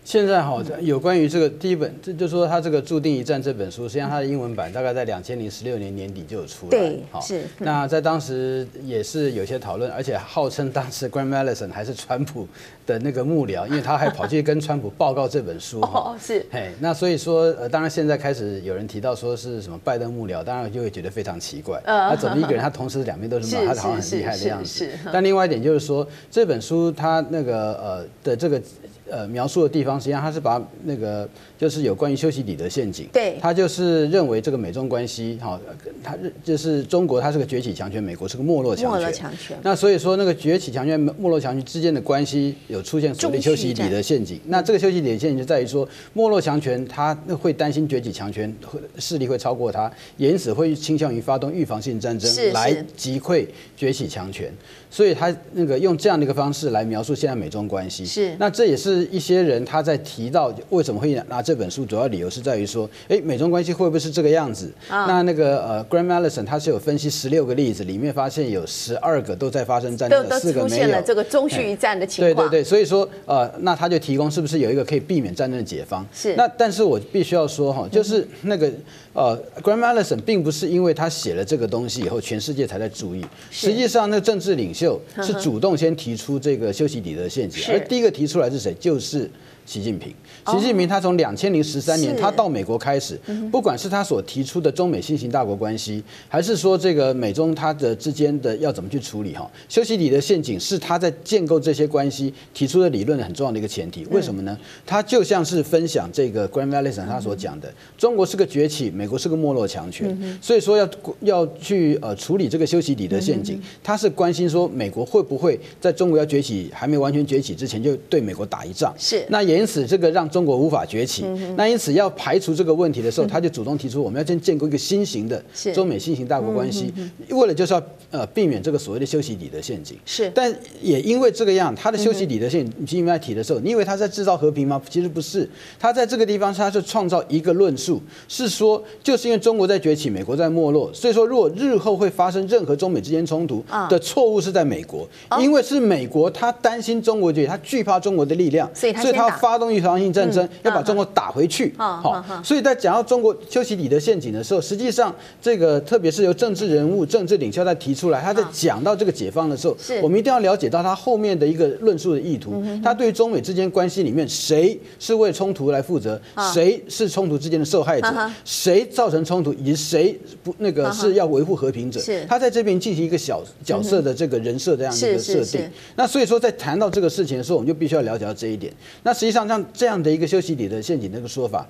[0.07, 6.69] 现在哈，有关于这个第一本，就就说他这个注定一战这本书，实际上它的英文版大概在两千零十六年年底就有出来。
[6.69, 7.41] 对，是。
[7.57, 12.47] 那在当时也是有些讨论，而且号称当时 Graham Allison 还是川普
[12.85, 15.81] 的那个幕僚，因为他还跑去跟川普报告这本书。
[15.81, 16.45] 哦，是。
[16.49, 21.81] 嘿，那所以说，呃，当然现在开始有人提到说是什么拜登幕僚，当然就会觉得非常奇怪。
[21.83, 24.85] 呃，他怎么一个人他同时两边都是幕僚， 他好像很厉害的样子。
[24.85, 24.91] 是。
[25.11, 28.61] 但另外一点就是说，这本书他那个呃的这个。
[29.09, 35.59] 呃，描述的地方实际上他是把那个就是有关于修昔底德陷阱，对，他就是认为这个美中关系，哈，
[36.03, 38.99] 他就是中国，它是个崛起强权，美国是个没落强权。
[38.99, 39.57] 没落强权。
[39.63, 44.39] 那所以说，那个崛起强权、没落强权之间的关系有出现所谓修昔底德陷阱。
[44.45, 48.55] 那这个修昔底德陷阱就在于说，没落强权他会担心崛起强权
[48.99, 54.53] 势力会超过他，因此会倾向于发动预防性战争来击溃崛起强权。
[54.89, 58.05] 所以他那个用这样的一个方式来描述现在美中关系。
[58.05, 58.35] 是。
[58.37, 59.07] 那这也是。
[59.07, 64.69] 一些人他在提到为什么会拿这本书，主要理由是在于说，哎，美中关系会不会是这个样子？
[64.89, 70.67] 啊、那那个呃，Graham Allison 他是有分析十六个例子，里面发现有十二个都在发生战争，有四个没有。
[70.67, 72.49] 出现了这个中续一战的情况。
[72.49, 76.05] 对对对，所以说呃，那他就提供是不是有一个可以避免战争的解方？
[76.13, 76.35] 是。
[76.35, 78.69] 那但是我必须要说哈，就是那个
[79.13, 83.25] 呃，Graham Allison 并不是因为他写了这个东西以后，全世界才在注意。
[83.49, 88.73] 实际上，那个政治领袖是主动先提出这个休息底德陷阱，而第一个提出来是谁？
[88.77, 89.31] 就是
[89.67, 90.11] 习近平。
[90.47, 93.19] 习近平他从两千零十三年他到美国开始，
[93.51, 104.05] 不管是他所提出的中美新型大国关系，还是说这个美中他的之间的要怎么去处理哈，修昔底的陷阱是他在建构这些关系提出的理论很重要的一个前提。
[104.05, 104.57] 为什么呢？
[104.85, 110.89] 他就像是分享这个 Graham Allison 他所讲的，中国是个崛起，美国是个没落强权，所以说要
[111.21, 118.93] 要去呃处理这个修昔底的陷阱，他是关心说美国会不会在中国要崛起还没完全崛起之前就对美国打一仗。
[118.97, 119.25] 是。
[119.27, 120.27] 那也因此这个让。
[120.37, 125.41] 中国无法崛起，那因此要排除这个问题的时候，他就主动提出，我们要先建构一个新型的
[125.73, 126.93] 中美新型大国关系，
[127.29, 129.97] 为了就是要呃避免这个所谓的修昔底德陷阱。
[130.05, 134.81] 是，但也因为这个样，他的修昔底德陷阱，你们在提的时候，你以为他在制造和平吗？
[134.89, 145.07] 其实不是，他在这个地方他是创造一个论述，是说就是因为中国在崛起，美国在没落，所以说如果日后会发生任何中美之间冲突的错误是在美国，
[145.39, 150.45] 因为是美国他担心中国崛起，他惧怕中国的力量，所以他要发动预防性战争。
[150.45, 162.63] 嗯、要把中国打回去，好，所以在讲到中国修昔底德陷阱的时候，实际上这个特别是由政治人物、政治领袖在提出来，他在讲到这个解放的时候，我们一定要了解到他后面的一个论述的意图。
[162.83, 166.19] 他对于中美之间关系里面，谁是为冲突来负责，
[166.53, 175.69] 谁是冲突之间的受害者，谁造成冲突，以及谁不那个是要维护和平者，他在这边进行一个小角色的这个人设这样一个设定。
[175.95, 178.71] 那所以说，在谈到这个事情的时候，我们就必须要了解到这一点。
[179.03, 181.67] 那实际上像这样的一个修昔底的陷阱那个说法，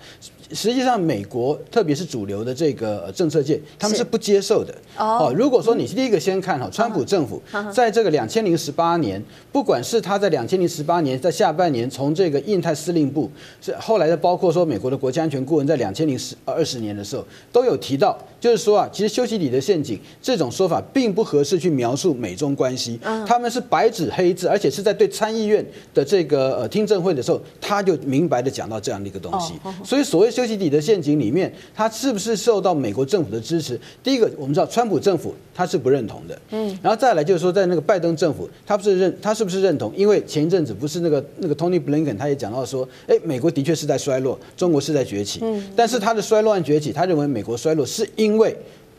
[0.54, 4.72] 实际上美国特别是主流的这个政策界，他们是不接受的。
[4.96, 7.42] 哦，如果说你第一个先看哈，川普政府
[7.74, 9.20] 在这个两千零十八年，
[9.52, 23.00] 不管是他在两千零十八年在下半年从这个印太司令部，是后来的包括说美国的国家安全顾问在两千零十二十年的时候都有提到，就是说啊，其实修昔底的陷阱这种说法并不合适去描述美中关系。
[23.26, 29.54] 他们是白纸黑字，而且是在对参议院的这个呃听证会的时候，他就明白的讲到这样的一个东西。
[29.84, 33.80] 所以所谓修昔底德陷阱里面，他是不是受到美国政府的支持？
[34.04, 36.40] 第一个，我们知道川普政府他是不认同的。
[36.52, 39.94] 嗯，然后再来就是说，在那个拜登政府，他不是认，他是不是认同？
[39.96, 45.40] 因为前一阵子不是那个那个 Tony Blinken 他也讲到说，哎，美国的确是在衰落，中国是在崛起。
[45.44, 48.56] 嗯，但是他的衰落和崛起，他认为美国衰落是因为。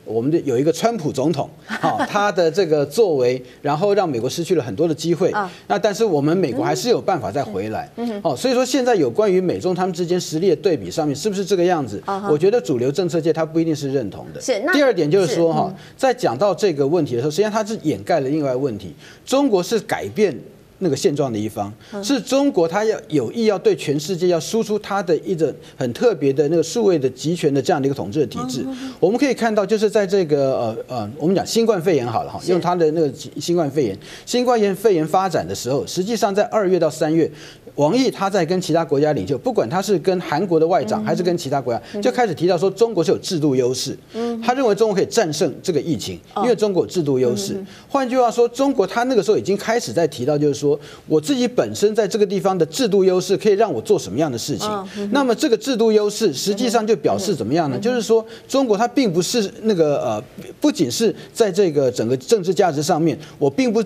[0.09, 5.33] 我们的有一个川普总统， 好，他的这个作为，然后让美国失去了很多的机会。
[5.67, 7.89] 那但是我们美国还是有办法再回来。
[8.23, 12.03] 哦，所以说现在有关于美中他们之间实力的对比上面，是不是这个样子？
[12.31, 14.41] 我觉得主流政策界他不一定是认同的。
[14.41, 14.61] 是。
[14.73, 18.95] 第二点就是说哈，在讲到这个问题的时候，实际上他是掩盖了另外问题，
[19.27, 20.35] 中国是改变。
[20.79, 21.73] 那个现状的一方。
[22.03, 28.65] 是中国，他要有意要对全世界要输出他的一个很特别的那个数位的集权的这样的一个统治的体制。
[28.99, 37.31] 我们可以看到，就是在这个呃呃，我们讲新冠肺炎好了哈，用他的那个新冠肺炎，新冠炎肺炎发展的时候，实际上在二月到三月，
[37.79, 43.97] 王毅他在跟其他国家领袖，不管他是跟韩国的外长还是跟其他国家，就开始提到说中国是有制度优势。
[44.45, 47.57] 他认为中国可以战胜这个疫情，因为中国有制度优势。
[47.89, 50.59] 换句话说，中国他那个时候已经开始在提到，就是说。
[50.59, 54.69] 说我自己本身在这个地方的制度优势，可以让我做什么样的事情？
[55.13, 57.79] 那么这个制度优势实际上就表示怎么样呢？
[57.79, 60.25] 就是说，中国它并不是那个呃，
[60.61, 63.81] 不仅是在这个整个政治价值上面，我并不。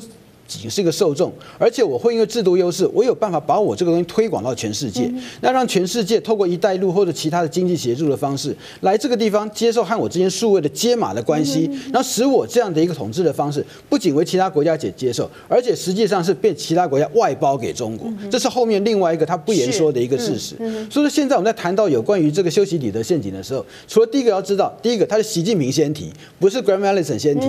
[0.47, 20.57] 仅是一个受众，而且我会因为制度优势，我有办法把我这个东西推广到全世界，那让全世界透过一带一路或者其他的经济协助的方式，来这个地方接受和我之间数位的接码的关系，然后使我这样的一个统治的方式，不仅为其他国家解接受，而且实际上是被其他国家外包给中国，这是后面另外一个他不言说的一个事实。
[20.91, 27.47] 所以说现在我们在谈到有关于这个修昔底德陷阱的时候，除了第一个要知道，第一个他是习近平先提，不是 Graham Allison 先提，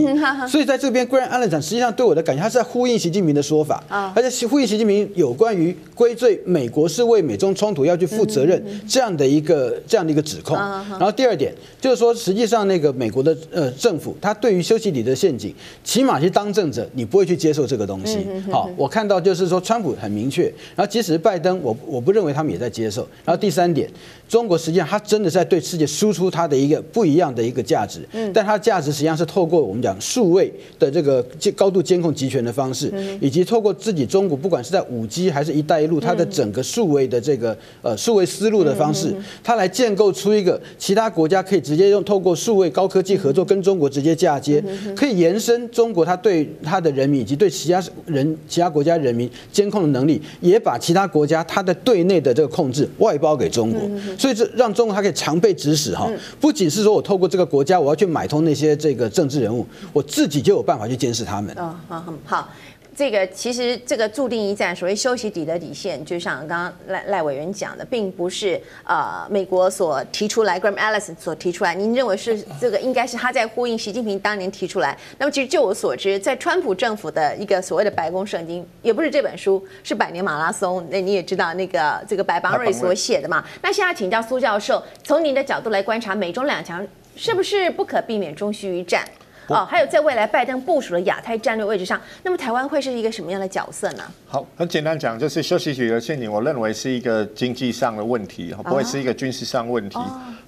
[0.47, 3.83] 所以在这边 Graham Allison 实际上对我的感觉，他是在呼应习近平的说法，
[4.15, 10.55] 而且呼应习近平有关于归罪美国是为美中冲突要去负责任这样的一个这样的一个指控。
[10.55, 18.25] 然后第二点就是说，实际上那个美国的呃政府，他对于修昔底德陷阱，起码是当政者，你不会去接受这个东西。
[18.51, 20.43] 好，我看到就是说，川普很明确，
[20.75, 23.07] 然后即使拜登，我我不认为他们也在接受。
[23.25, 23.89] 然后第三点。
[24.25, 27.99] 中国实际上，它真的在对世界输出它的一个不一样的一个价值，
[28.33, 31.23] 但它价值实际上是透过我们讲数位的这个
[31.55, 32.72] 高度监控集权的方式，
[33.19, 44.63] 以及透过自己中国不管是在五 G 还是一带一路，它的整个数位的这个呃数位思路的方式，它来建构出一个其他国家可以直接用透过数位高科技合作跟中国直接嫁接，
[44.95, 53.81] 可以延伸中国它对它的人民以及对其他人其他国家人民监控的能力，也把其他国家它的对内的这个控制外包给中国。
[54.17, 56.09] 所以这让中国它可以常被指使哈，
[56.39, 61.53] 不仅是说我透过这个国家，我要去买通那些这个政治人物，我自己就有办法去监视他们。
[61.57, 62.49] 哦，好，好。
[62.95, 71.73] 这个其实这个注定一战，所谓休息底的底线，就像刚刚赖赖委员讲的，并不是呃美国所提出来，Graham Allison 所提出来。
[71.73, 74.97] 您认为是这个应该是他在呼应习近平当年提出来？
[75.17, 80.85] 那么其实就我所知，在川普政府的一个所谓的白宫圣经，也不是这本书，是百年马拉松。
[80.89, 83.43] 那你也知道那个这个白邦瑞所写的嘛？
[83.61, 89.03] 那现在请教苏教授，从您的角度来观察，美中两强是不是不可避免终须一战？
[89.47, 94.03] 哦，还有在未来拜登部署的亚太战略位置上，那么台湾会是一个什么样的角色呢？
[94.27, 99.97] 好，很简单讲，就是修昔底德陷阱，我认为是一个经济上的问题，不会是一个军事上的问题。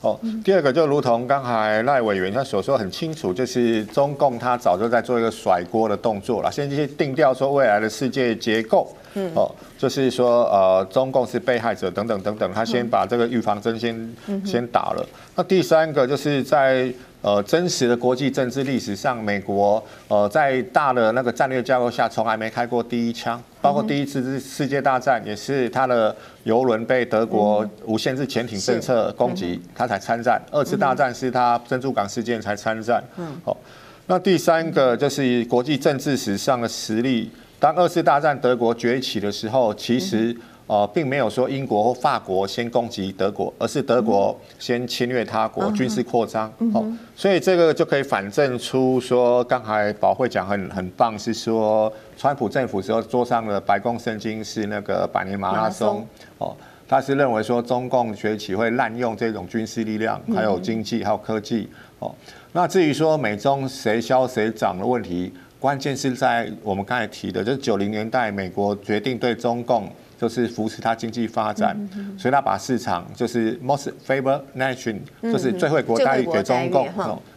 [0.02, 8.96] 哦，第二个就如同刚才赖委员他所说很清楚，就是中共他早就在做一个甩锅的动作了，先去定调说未来的世界结构。
[9.16, 15.06] 嗯，哦，就是说呃，中共是被害者等等等等，他先把这个预防针先先打了。
[15.36, 16.94] 那第三个就是在。
[17.22, 30.40] 呃，真实的国际政治历史上，美国呃在大的那个战略架构下，从来没开过第一枪，包括第一次世界大战也是他的油轮被德国无限制潜艇政策攻击，他才参战。
[30.52, 33.04] 二次大战是他珍珠港事件才参战。
[33.18, 33.58] 嗯，好，
[34.06, 40.36] 那第三个就是国际政治史上的实力，当二次大战德国崛起的时候，其实。
[40.68, 46.52] 呃，并没有说英国或法国先攻击德国，而是德国先侵略他国，军事扩张。
[46.74, 46.84] 哦，
[47.16, 56.04] 所以这个就可以反证出说，刚才宝慧讲很很棒，是说川普政府时候桌上的白宫圣经是那个百年马拉松。
[56.40, 61.70] 哦，他是认为说中共崛起会滥用这种军事力量，还有经济，还有科技。
[62.00, 62.12] 哦，
[62.54, 65.32] 那至于说美中谁消谁长的问题，
[65.66, 69.90] 关键是在我们刚才提的，就是九零年代美国决定对中共。
[70.18, 71.78] 就是扶持它经济发展，
[72.18, 76.88] 所以他把市场就是 most favored nation，就是最惠国待遇给中共，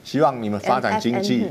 [0.04, 1.48] 希望你们发展经济。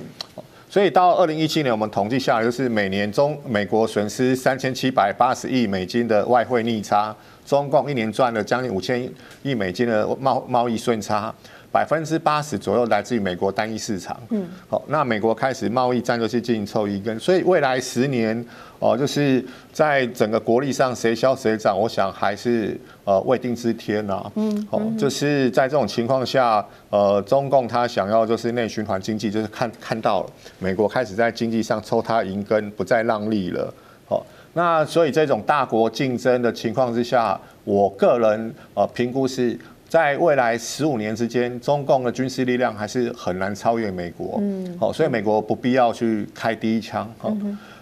[0.70, 7.14] 所以到二零一七年，我们统计下来，就是每年中美国损失三千七百八十亿美金的外汇逆差，
[7.46, 9.06] 中共一年赚了将近五千
[9.44, 11.36] 亿美金的贸贸易顺差。
[11.78, 14.20] 百分之八十左右来自于美国单一市场。
[14.32, 18.44] 嗯，好，那美国开始贸易战就是进行抽一根，所以未来十年
[18.80, 24.26] 哦，就是在整个国力上谁消谁长，我想还是呃未定之天呐。
[24.34, 33.72] 嗯，好，就是在这种情况下，呃，中共他想要就是内循环经济，就是看看到美国开始在经济上抽他银根，不再让利了。
[34.10, 39.56] 好，那所以这种大国竞争的情况之下，我个人呃评估是。
[39.88, 44.38] 在未来十五年之间，中共的军事力量还是很难超越美国。
[44.42, 47.10] 嗯，好，所以美国不必要去开第一枪。
[47.18, 47.36] 好，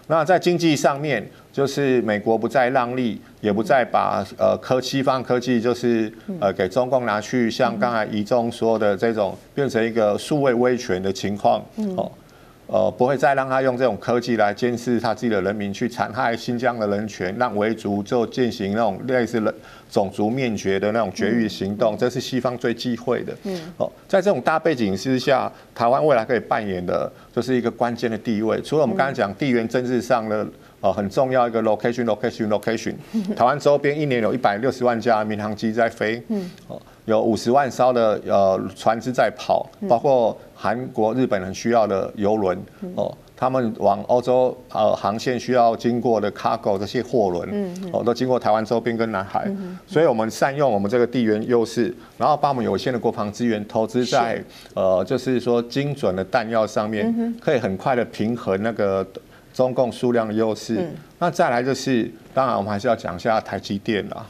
[0.06, 11.60] 那在经济上面，就是美国不再让利，也不再把呃科西方科技就是呃给中共拿去，像刚才宜中说的这种变成一个数位威权的情况。
[11.96, 12.10] 哦。
[12.66, 19.54] 呃，不会再让他用这种科技来监视他自己的人民，去残害新疆的人权，让维族就进行那种类似人
[19.90, 23.32] 种族灭绝的那种绝育行动，这是西方最忌讳的。
[23.44, 28.60] 嗯，哦，在这种大背景之下，台湾未来可以扮演的就是一个关键的地位。
[28.62, 30.44] 除了我们刚才讲地缘政治上的
[30.80, 32.94] 呃很重要一个 location，location，location，
[33.36, 36.20] 台湾周边一年有一百六十万架民航机在飞。
[36.28, 36.82] 嗯，哦。
[37.04, 42.58] 有五十万艘的呃船只在跑，包括韩国、日本人需要的游轮
[42.94, 43.14] 哦。
[43.38, 49.46] 他们往欧洲呃航线需要经过的 cargo 这些货轮，嗯，哦，都经过台湾周边跟南海，
[49.86, 54.42] 所以我们善用我们这个地缘优势，然后把我们有限的国防资源投资在
[54.72, 59.06] 呃，就是说精准的弹药上面，可以很快的平衡那个
[59.52, 60.88] 中共数量的优势。
[61.18, 64.26] 那再来就是，当然我们还是要讲一下台积电啦，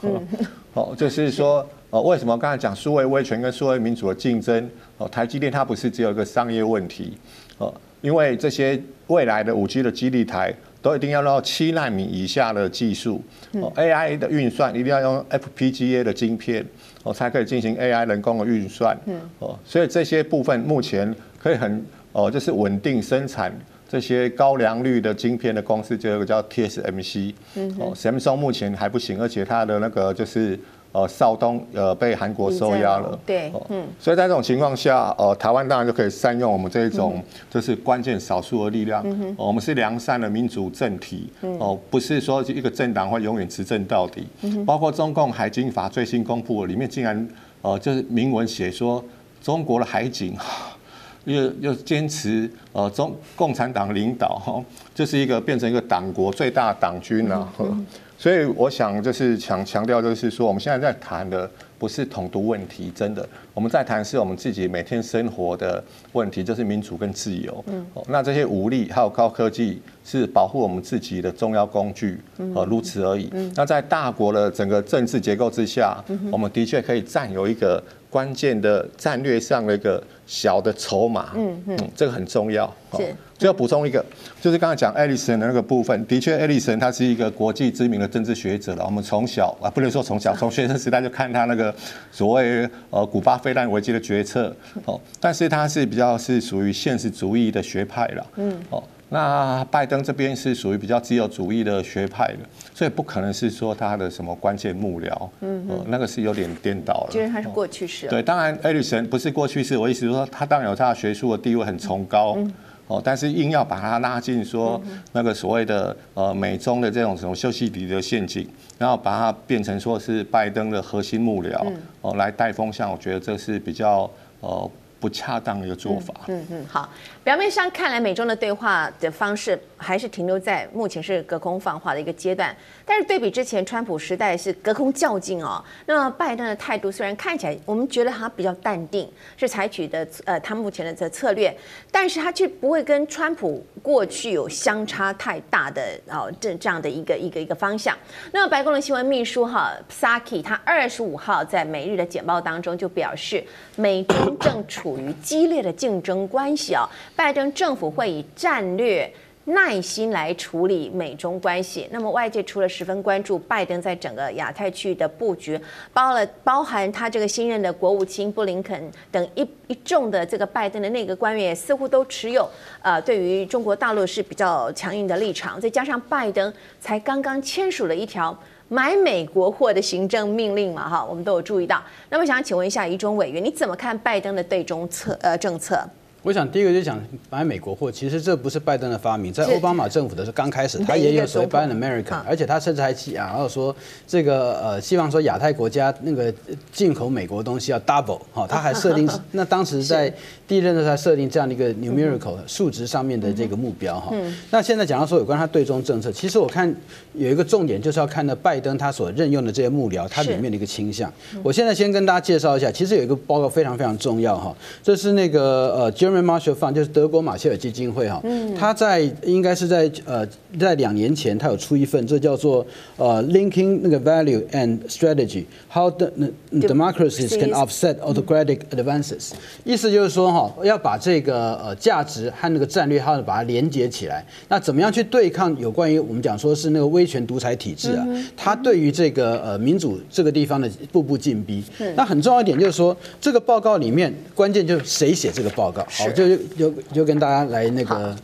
[0.73, 1.65] 哦，就是说。
[1.89, 4.69] 呃，为什么刚才讲数位威权跟数位民主的竞争？
[4.97, 7.17] 哦，台积电它不是只有一个商业问题，
[7.57, 13.21] 哦，因为这些未来的五 G 的基地台都一定要到七纳米以下的技术，
[13.53, 16.65] 哦，AI 的运算一定要用 FPGA 的晶片，
[17.03, 18.97] 哦，才可以进行 AI 人工的运算，
[19.39, 23.53] 哦，所以这些部分目前可以很哦，就是稳定生产
[23.87, 27.33] 这些高良率的晶片的公司，就有一个叫 TSMC，
[27.77, 30.59] 哦，Samsung 目前还不行，而且它的那个就是。
[30.97, 41.29] 呃，少东呃被韩国收押了，对，嗯，所以在这种情况下，呃，台湾当然就可以善用我们这一种就是关键少数的力量，嗯，我们是良善的民主政体，
[41.59, 44.27] 哦，不是说一个政党会永远执政到底，
[44.65, 47.27] 包括中共海警法最新公布里面竟然
[47.61, 49.03] 呃就是明文写说
[49.39, 50.35] 中国的海警
[51.25, 54.63] 又又坚持呃中共产党领导，
[54.95, 57.47] 就是一个变成一个党国最大党军了。
[58.17, 67.63] 所以我想就是强强调，就是说我们现在在谈的不是统独问题，真的，我们在谈是我们自己每天生活的问题，就是民主跟自由。
[67.67, 72.19] 嗯，那这些武力还有高科技是保护我们自己的重要工具，
[72.55, 73.31] 呃，如此而已。
[73.55, 77.81] 那在大国的整个政治结构之下，我们的确可以占有一个
[78.17, 81.33] 关键的战略上的一个小的筹码。
[81.35, 82.65] 嗯嗯，这个很重要。
[82.97, 83.15] 是。
[83.37, 84.03] 最后补充一个，
[84.41, 88.83] 就是刚才讲艾利森的那个部分，的确，艾利森他是一个国际知名的政治学者了。
[88.83, 91.71] 我们从小啊，不能说从小，从学生时代就看他那个
[92.11, 94.51] 所谓呃古巴飞弹危机的决策
[94.85, 98.25] 哦，但是他是比较是属于现实主义的学派了。
[98.37, 98.59] 嗯。
[98.71, 102.39] 哦，那拜登这边是属于比较自由主义的学派的，
[102.77, 105.29] 所以不可能是说他的什么关键幕僚。
[105.41, 105.65] 嗯。
[105.67, 107.07] 呃，那个是有点颠倒了。
[107.09, 108.07] 其实他是过去式。
[108.07, 112.35] 对，当然艾利森不是过去式，我意思是说他当然有他的学术的地位很崇高。
[112.37, 112.53] 嗯。
[112.85, 114.79] 哦，但是硬要把它拉进说
[115.11, 118.47] 那个所谓的呃美中的这种什么修昔底德的陷阱，
[118.77, 124.07] 然后把它变成说是拜登的核心幕僚哦来带风向，我觉得这是比较
[124.41, 124.69] 呃
[124.99, 126.13] 不恰当的一个做法。
[126.27, 126.87] 嗯嗯，好。
[127.27, 132.55] 表面上看来，美中的对话的方式还是停留在目前是隔空放话的一个阶段。
[132.85, 141.53] 但是对比之前川普时代是隔空较劲哦，那么拜登的态度虽然看起来我们觉得他比较淡定，是采取的呃他目前的这策略，
[141.91, 147.93] 但是他却不会跟川普过去有相差太大的哦这这样的一个一个一个方向。
[148.31, 153.43] 那么白宫的新闻秘书哈萨克他二十五号在每日的简报当中就表示，
[153.75, 156.87] 美中正处于激烈的竞争关系哦。
[157.17, 159.11] 拜登政府会以战略
[159.45, 161.87] 耐心来处理美中关系。
[161.89, 165.59] 那么，外界除了十分关注拜登在整个亚太区域的布局，
[165.91, 172.47] 包了包含他这个新任的国务卿布林肯等一一众的这个拜登的内阁官员，似乎都持有
[172.83, 175.59] 呃对于中国大陆是比较强硬的立场。
[175.59, 178.37] 再加上拜登才刚刚签署了一条
[178.67, 181.81] 买美国货的行政命令嘛，哈，我们都有注意到。
[182.11, 185.83] 那么，想请问一下一中委员，你怎么看拜登的对中策呃政策？
[186.23, 186.99] 我想第一个就讲
[187.29, 193.73] 买美国货，其实这不是拜登的发明，在奥巴马政府的时候刚开始，他也有所谓 Buy American，而且他甚至还讲，然后说
[194.05, 196.33] 这个呃希望说亚太国家那个
[196.73, 200.13] 进口美国东西要 double 哈，他还设定 那当时在
[200.47, 204.13] 第一任的时候设定这样的一个 numerical 数值上面的这个目标哈。
[204.51, 206.73] 那现在讲到说有关他对中政策，其实我看
[207.13, 211.11] 有一个重点就是要看到拜登他所任用的这些幕僚，他里面的一个倾向。
[211.41, 215.91] 我现在先跟大家介绍一下，其实有一个报告非常非常重要哈，这是那个呃
[216.23, 218.21] Marshall Fund 就是德国马歇尔基金会哈，
[218.57, 220.27] 他在应该是在呃
[220.59, 222.65] 在两年前，他有出一份，这叫做
[222.97, 226.11] 呃 Linking 那个 Value and Strategy How the
[226.51, 229.31] Democracies Can Offset Autocratic Advances，
[229.63, 234.25] 意思就是说哈，要把这个呃价值和那个战略，它把它连接起来。
[234.49, 238.05] 那怎么样去对抗有关于我们讲说是那个威权独裁体制啊？
[238.35, 241.63] 它对于这个呃民主这个地方的步步进逼。
[241.95, 245.85] 那很重要一点就是说，这个报告里面关键就是谁写这个报告？
[245.97, 248.15] 好，就就就跟大家来那个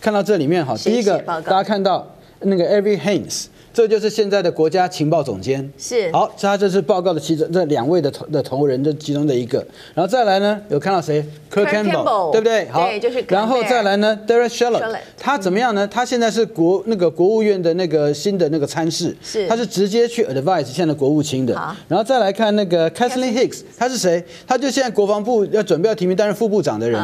[0.00, 5.72] 看到这里面哈，第一个大家看到那个 Every Haines，这就是现在的国家情报总监。
[5.78, 6.10] 是。
[6.12, 9.64] 好，他这是报告的其中这两位的头的头人，这其中的一个。
[9.94, 12.68] 然后再来呢，有看到谁？Kirk Campbell，对不对？
[12.68, 13.24] 好，对，就是。
[13.28, 15.86] 然后再来呢，Derek Chollet，他怎么样呢？
[15.86, 19.46] 他现在是国那个国务院的那个新的那个参事，是。
[19.48, 21.56] 他是直接去 advise 现在的国务卿的。
[21.56, 21.74] 好。
[21.88, 24.24] 然后再来看那个 Kathleen Hicks，他是谁？
[24.46, 27.00] 他就现在国防部要准备要提名担任副部长的人。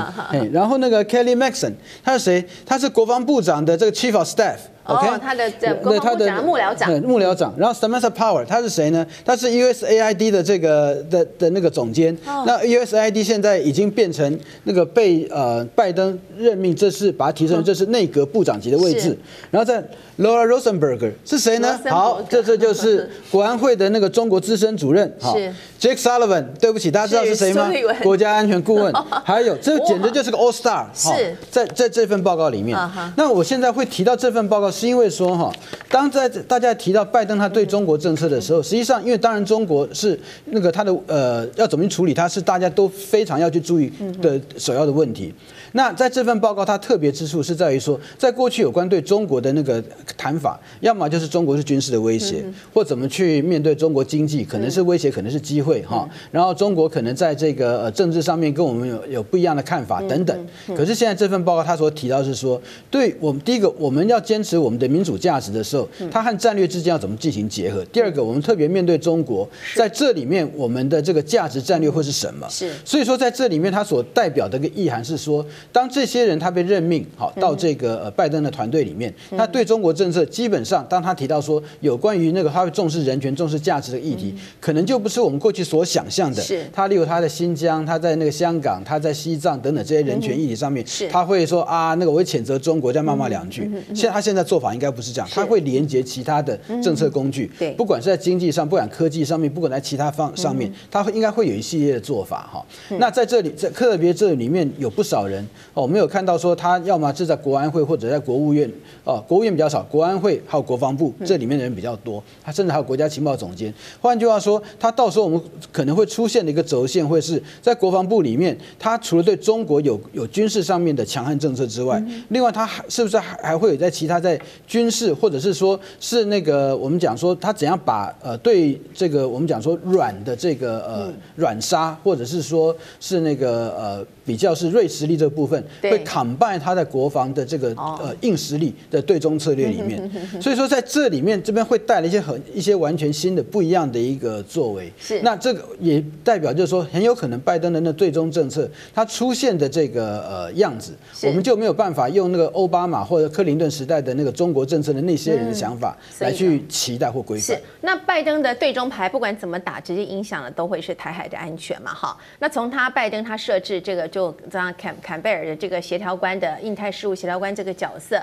[0.53, 2.45] 然后那个 Kelly Maxon，他是谁？
[2.65, 4.57] 他是国防部长的这个 Chief of Staff。
[4.87, 7.53] OK，他的这国防部长幕僚长，幕僚长。
[7.59, 9.05] 然后 Samantha Power，他是谁呢？
[9.25, 12.17] 他是 USAID 的这个的的那个总监。
[12.25, 19.19] 那 USAID 现在已经变成那个被呃拜登任命，这是把他提升，这是内阁部长级的位置。
[19.51, 19.83] 然后在
[20.19, 21.79] Laura Rosenberger 是谁呢？
[21.87, 25.13] 好，这这就是国安会的那个中国资深主任。
[25.21, 27.71] 是 Jake Sullivan，对不起，大家知道是谁吗？
[28.03, 28.95] 国家安全顾问。
[29.25, 30.87] 还有，这简直就是个 All Star。
[30.95, 32.79] 是，在在这份报告里面。
[33.17, 34.71] 那我现在会提到这份报告。
[34.77, 35.51] 是因为说哈，
[35.91, 45.33] 当在大家提到拜登他对中国政策的时候，实际上因为当然中国是那个他的呃要怎么处理，他是大家都非常要去注意的首要的问题。
[45.77, 49.83] 那在这份报告，它特别之处是在于说，在过去有关对中国的那个
[50.17, 56.09] 谈法，要么就是中国是军事的威胁，或怎么去面对中国经济，可能是威胁，可能是机会哈。
[56.31, 60.47] 然后中国可能在这个呃政治上面跟我们有有不一样的看法等等。
[60.69, 62.59] 可是现在这份报告它所提到是说，
[62.91, 67.85] 对我们第一个我们要坚持我们的民主价值的时候，它和战略之间要怎么进行结合？
[67.93, 72.49] 第二个，我们特别面对中国，在这里面我们的这个价值战略会是什么？
[72.49, 72.73] 是。
[72.83, 75.45] 所以说在这里面，它所代表的一个意涵是说。
[75.73, 86.43] 当这些人他被任命好到这个呃拜登的团队里面，那对中国政策基本上，当他提到说有关于那个他会重视人权、重视价值的议题，可能就不是我们过去所想象的。
[86.43, 93.71] 是，他例如他在新疆，他在那个香港，他在西藏等等这些人权议题上面，他会说啊，那个我会谴责中国，再骂骂两句。
[93.89, 102.65] 现在他现在做法应该不是这样，他会连接其他的政策工具，对，不管是在经济上，不管科技上面，不管在其他方上面，他会应该会有一系列的做法哈。
[102.99, 105.46] 那在这里，在特别这里面有不少人。
[105.75, 108.71] 哦，我没有看到说他要么是在国安会或者在国务院，
[109.05, 113.73] 哦，国务院比较少，国安会还有国防部这里面的人比较多，他甚至还有国家情报总监。
[114.01, 115.41] 换句话说，他到时候我们
[115.73, 135.65] 可能会出现的一个轴线，会是在国防部里面，他除了对中国有有军事上面的强悍政策之外，另外他还是不是还还会有在其他在军事或者是说是那个我们讲说他怎样把呃对这个我们讲说软的这个呃软杀，或者是说是那个呃比较是锐实力这部分。
[135.81, 140.11] 会 combine 他在国防的这个呃硬实力的对中策略里面，
[140.43, 144.93] 所以说在这里面这边会带来一些很一些完全新的不一样的一个作为。
[144.99, 157.57] 是，那这个也代表就是说很有可能拜登的那对中政策它出现的这个呃样子，我们就没有办法用那个奥巴马或者克林顿时代的那个中国政策的那些人的想法来去期待或规范。
[157.57, 161.95] 是，那拜登的对中牌不管怎么打，直接影响的都会是台海的安全嘛？
[161.95, 165.55] 哈，那从他拜登他设置这个就这样坎坎贝尔的。
[165.55, 168.19] 这个协调官的印太事务协调官这个角色，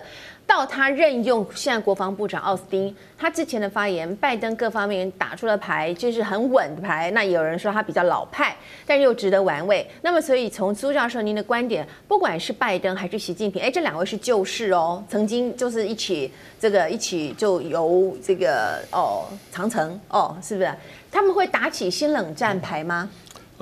[0.48, 7.12] 到他任用现在国防部长奥斯汀，他之前的发言，拜登各方面打出了牌，就是很稳的牌。
[7.12, 8.56] 那有人说他比较老派，
[8.88, 9.88] 但又值得玩味。
[10.02, 20.74] 那么，所以从苏教授您的观点，不管是拜登还是习近平，哎，这两位是旧事哦，曾经就是一起这个一起就游这个哦长城哦，是不是？
[21.12, 23.08] 他们会打起新冷战牌吗？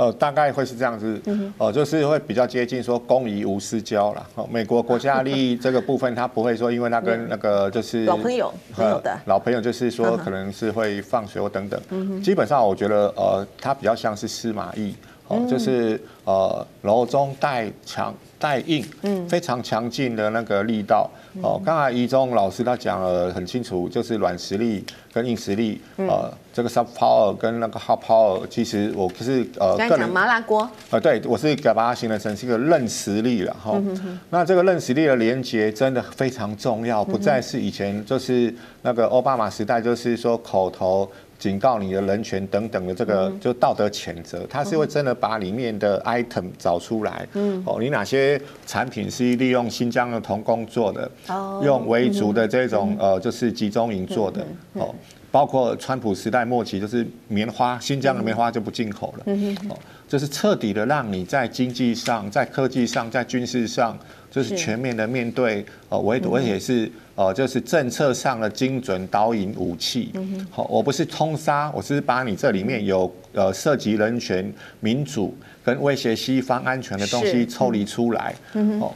[0.02, 1.22] 呃，大概会是这样子，
[1.60, 4.28] 呃，就是会比较接近说公宜无私交了。
[4.50, 11.80] 美国国家利益 这个部分，他不会说，因为他跟那个就是老朋友，朋友的老朋友，就是说可能是会放水或等等。
[12.24, 14.96] 基本上，我觉得呃，他比较像是司马懿，
[15.32, 21.10] 哦，就是呃柔中带强带硬，嗯，非常强劲的那个力道。
[21.42, 33.82] 哦，刚才一中老师他讲了很清楚，就是软实力跟硬实力，呃，这个 soft power 跟那个 hard power，其实我不是呃，刚讲麻辣锅，呃，对我是把它形容成是一个韧实力了哈。
[34.30, 41.10] 那这个韧实力的连接真的非常重要，不再是以前就是那个奥巴马时代，就是说口头。
[41.42, 47.28] 警告你的人权等等的这个就道德谴责，他是会真的把里面的 item 找出来。
[47.34, 51.10] 嗯，哦，你哪些产品是利用新疆的童工做的？
[51.30, 54.46] 哦，用维族的这种呃，就是集中营做的。
[54.74, 54.94] 哦，
[55.32, 59.24] 包括川普时代末期，就是棉花，新疆的棉花就不进口了。
[59.26, 59.76] 嗯哦，
[60.12, 63.98] 就是彻底的让你在经济上、在科技上、在军事上，
[64.30, 65.66] 就是全面的面对。
[65.88, 66.92] 呃围堵，而且是。
[67.14, 70.12] 呃，就是政策上的精准导引武器。
[70.50, 78.34] 好，我不是通杀，我是把你这里面有呃涉及人权、民主跟威胁西方安全的东西抽离出来。
[78.80, 78.92] 哦，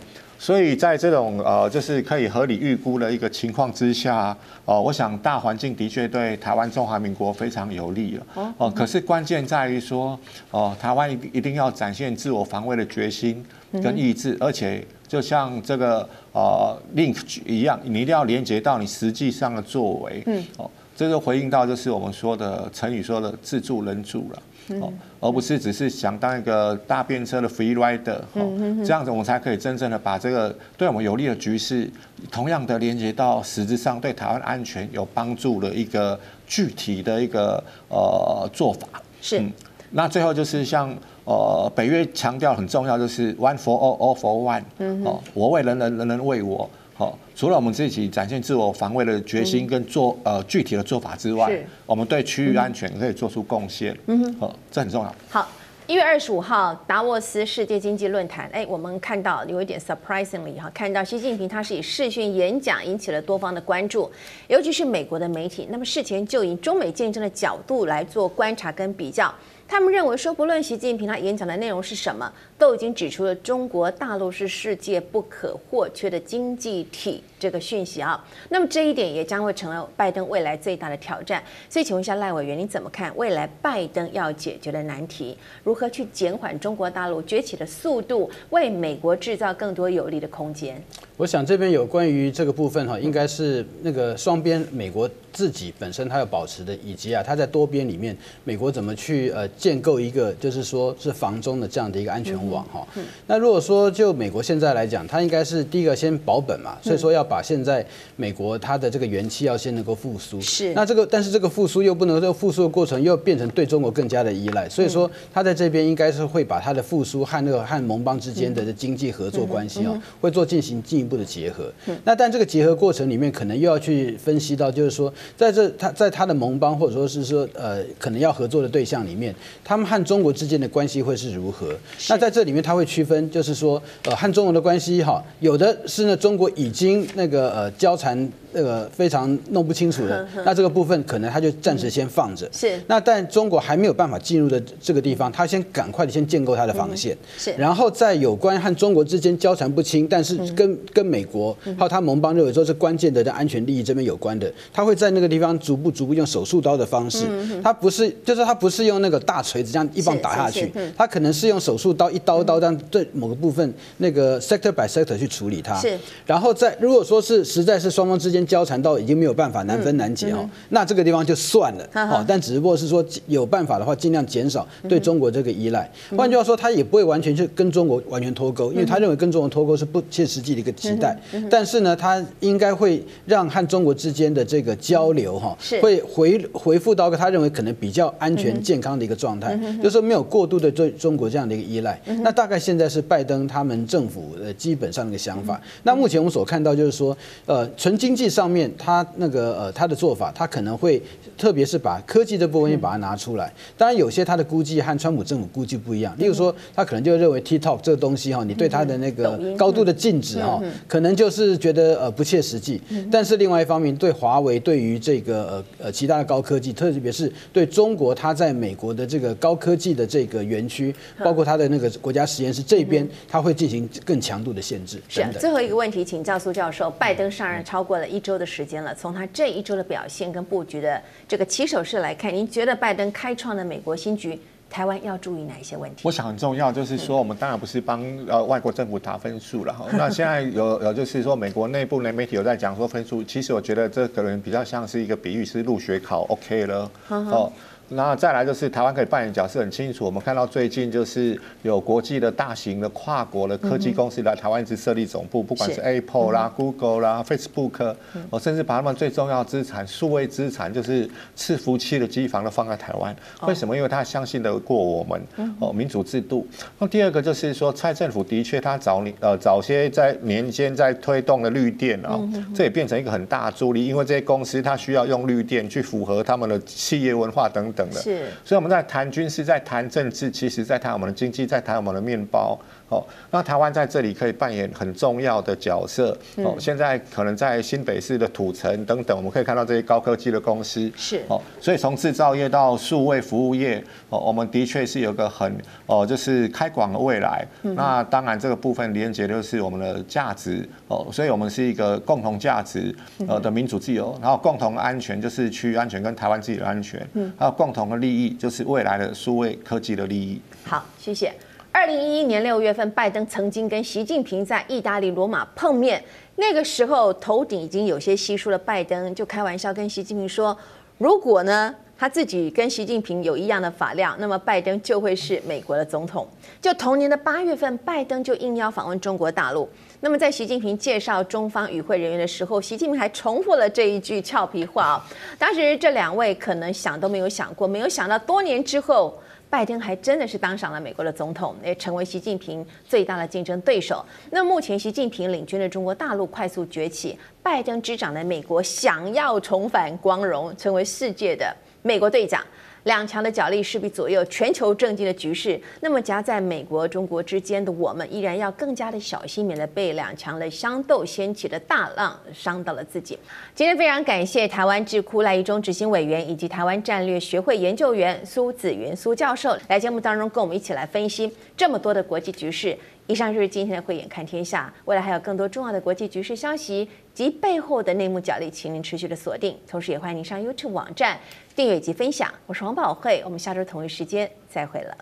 [0.46, 8.54] 所以在这种呃，就是可以合理预估的一个情况之下，哦，我想大环境的确对台湾中华民国非常有利了。
[8.60, 10.20] 哦，可是关键在于说，
[10.52, 13.44] 哦，台湾一一定要展现自我防卫的决心
[13.82, 17.18] 跟意志，而且就像这个呃 link
[17.48, 20.22] 一样，你一定要连接到你实际上的作为。
[20.28, 24.44] 嗯，哦，这个回应到就是我们说的成语说的自助人助了。
[24.80, 24.92] 哦，
[25.26, 28.54] 而不是只是想当一个大便车的 free rider，哦，
[28.86, 31.90] 这样子我们才可以真正的把这个对我们有利的局势，
[32.32, 38.88] 同样的连接到实质上对台湾安全有帮助的一个具体的一个呃做法。
[39.20, 39.44] 是，
[39.90, 44.64] 那最后就是像呃北约强调很重要，就是 one for all, all for one，
[45.04, 46.70] 哦，我为人人，人人为我。
[46.98, 51.52] 好，除了我们自己展现自我防卫的决心跟做呃具体的做法之外，
[51.86, 53.94] 我们对区域安全可以做出贡献。
[54.08, 55.14] 嗯哼，好，这很重要。
[55.30, 55.46] 好，
[55.88, 64.10] 一月二十五号达沃斯世界经济论坛，哎，我们看到有一点 surprisingly 哈，看到习近平他是以视讯演讲引起了多方的关注，
[64.48, 65.68] 尤其是美国的媒体。
[65.70, 69.30] 那么事前就以中美竞争的角度来做观察跟比较。
[69.68, 77.24] 他们认为说，不论习近平他演讲的内容是什么，都已经指出了中国大陆是世界不可或缺的经济体。
[77.40, 78.24] 这个讯息啊。
[78.50, 81.44] 那么这一点也将会成为拜登未来最大的挑战。
[81.70, 85.38] 所以，请问一下赖委员，你怎么看未来拜登要解决的难题？
[85.64, 90.82] 如何去减缓中国大陆崛起的速度，为美国制造更多有利的空间？
[91.18, 102.86] 我想这边有关于这个部分哈，应该是那个双边美国自己本身它要保持的，以及啊，它在多边里面，美国怎么去呃建构一个就是说是防中的这样的一个安全网哈。
[103.28, 110.40] 那如果说就美国现在来讲，它应该是第一个先保本嘛，所以说要把现在美国它的这个元气要先能够复苏。
[110.40, 110.74] 是。
[110.74, 121.72] 那这个但是这个复苏又不能这个复苏的过程又变成对中国更加的依赖，所以说它在这边应该是会把它的复苏和那个和盟邦之间的经济合作关系啊，会做进行进一步的结合。
[122.04, 125.12] 那但这个结合过程里面，可能又要去分析到，就是说。
[125.38, 131.74] 在这，他在他的盟邦或者说是说，呃，可能要合作的对象里面，他们和中国之间的关系会是如何？
[132.10, 138.32] 那在这里面，他会区分，就是说，呃，和中国的关系哈，有的是呢，中国已经那个呃交缠。
[138.56, 142.50] 这个非常弄不清楚的，那这个部分可能他就暂时先放着。
[142.54, 142.80] 是。
[142.88, 147.18] 那但中国还没有办法进入的这个地方，他先赶快的先建构他的防线。
[147.38, 147.52] 是。
[147.58, 157.26] 然后在有关和中国之间交缠不清，但是跟跟美国还有他盟邦认为说是关键的在安全利益这边有关的，他会在那个地方逐步逐步用手术刀的方式，
[157.62, 165.78] 他不是就是他不是用那个大锤子这样一棒打下去，他可能是用手术刀一刀刀这样对某个部分那个 sector by sector 去处理它。
[165.78, 166.00] 是。
[166.26, 168.45] 然后在如果说是实在是双方之间。
[168.46, 172.24] 交缠到已经没有办法难分难解哦，那这个地方就算了哦。
[172.28, 175.90] 但只不过是说有办法的话，尽量减少对中国这个依赖。
[176.16, 181.18] 换句话说，他也不会完全去跟中国完全脱钩，因为他认为跟中国脱钩是不切实际的一个期待。
[181.50, 191.98] 但是呢，他应该会让和中国之间的这个交流哈，会回回复到个他认为可能比较安全健康的一个状态，就是说没有过度的对中国这样的一个依赖。
[192.22, 195.60] 那大概现在是拜登他们政府的基本上的一个想法。
[195.84, 197.16] 那目前我们所看到就是说，
[197.46, 198.26] 呃，纯经济。
[198.36, 201.02] 上面他那个呃他的做法，他可能会
[201.38, 203.52] 特别是把科技这部分也把它拿出来。
[203.78, 206.16] 当然有些他的估计和川普政府估计不一样。
[206.18, 212.82] 例如说，他可能就认为 TikTok 这个东西哈，你对它的那个高度的禁止哈，可能就是觉得呃不切实际。
[213.12, 225.02] 但是另外一方面，对华为对于这个呃呃其他的高科技，特别是对中国，它在美国的这个高科技的这个园区，包括它的那个国家实验室这边，它会进行更强度的限制。
[225.10, 236.02] 是最后一个问题，请教苏教授，拜登上任超过了一周的时间了，从他这一周的表现跟布局的这个起手式来看，您觉得拜登开创的美国新局，台湾要注意哪一些问题？
[236.04, 239.88] 我想很重要，就是说我们当然不是帮呃外国政府打分数了哈。
[239.94, 247.52] 那现在有有就是说美国内部的媒体有在讲说分数，其实我觉得这可能比较像是一个比喻，是入学考 OK 了哦。
[247.90, 257.94] 那再来就是台湾可以扮演角色很清楚，我们看到最近就是有国际的大型的跨国的科技公司来台湾一直设立总部，不管是 Apple 啦、Google 啦、Facebook，
[258.32, 261.08] 我，甚至把他们最重要资产、数位资产，就是
[261.38, 263.16] 伺服器的机房都放在台湾。
[263.44, 263.78] 为什么？
[263.78, 265.22] 因为他相信得过我们
[265.60, 266.48] 哦，民主制度。
[266.80, 272.20] 那第二个就是说，蔡政府的确他早年呃早些在年间在推动的绿电啊，
[272.56, 277.75] 这也变成一个很大助力，因为这些公司它需要用绿电去符合他们的企业文化等。
[277.76, 282.58] 等的，是，所以我们在谈军事，在谈政治，其实在谈我们的经济，在谈我们的面包。
[282.96, 286.18] 哦，那台湾在这里可以扮演很重要的角色。
[286.38, 290.90] 哦，现在可能在新北市的土城等等，我们可以看到这些高科技的公司。
[290.96, 295.54] 是哦，所以从制造业到数位服务业，哦，我们的确是有个很
[295.86, 297.46] 哦，就是开广的未来。
[297.62, 302.96] 那当然这个部分连接就是我们的价值哦，所以我们是一个共同价值
[303.28, 307.06] 呃的民主自由，然后共同安全就是区域安全跟台湾自己的安全，
[307.38, 310.40] 还有共同的利益就是未来的数位科技的利益。
[310.64, 311.34] 好，谢谢。
[311.76, 316.02] 二零一一年六月份，拜登曾经跟习近平在意大利罗马碰面，
[316.38, 318.58] 那个时候头顶已经有些稀疏了。
[318.58, 320.58] 拜登就开玩笑跟习近平说
[320.98, 326.26] ：“如果呢他自己跟习近平有一样的发量，那么拜登就会是美国的总统。”
[326.62, 329.70] 就同年的八月份，拜登就应邀访问中国大陆。
[330.00, 335.06] 那么在习近平介绍中方与会人员的时候，习近平还重复了这一句俏皮话啊。
[335.38, 339.14] 当时这两位可能想都没有想过，没有想到多年之后。
[339.56, 344.06] 拜登还真的是当上了美国的总统，也成为习近平最大的竞争对手。
[344.30, 352.44] 那目前习近平领军的中国大陆快速崛起，拜登执掌的美国想要重返光荣，成为世界的美国队长。
[352.86, 355.60] 两强的角力势必左右全球政经的局势。
[355.82, 363.18] 那么夹在美国、中国之间的我们，依然要更加的小心，免得被两强的相斗掀起的大浪伤到了自己。
[363.54, 372.78] 今天非常感谢台湾智库赖怡忠执行委员以及台湾战略学会研究员苏子云苏教授来节目当中跟我们一起来分析这么多的国际局势。
[373.08, 379.56] 以上就是今天的慧眼看天下，未来还有更多重要的国际局势消息及背后的内幕角力，请您持续的锁定。
[379.68, 381.20] 同时，也欢迎您上 YouTube 网站
[381.56, 384.98] 订阅及分享，我是王宝慧，我们下周同一时间再会了。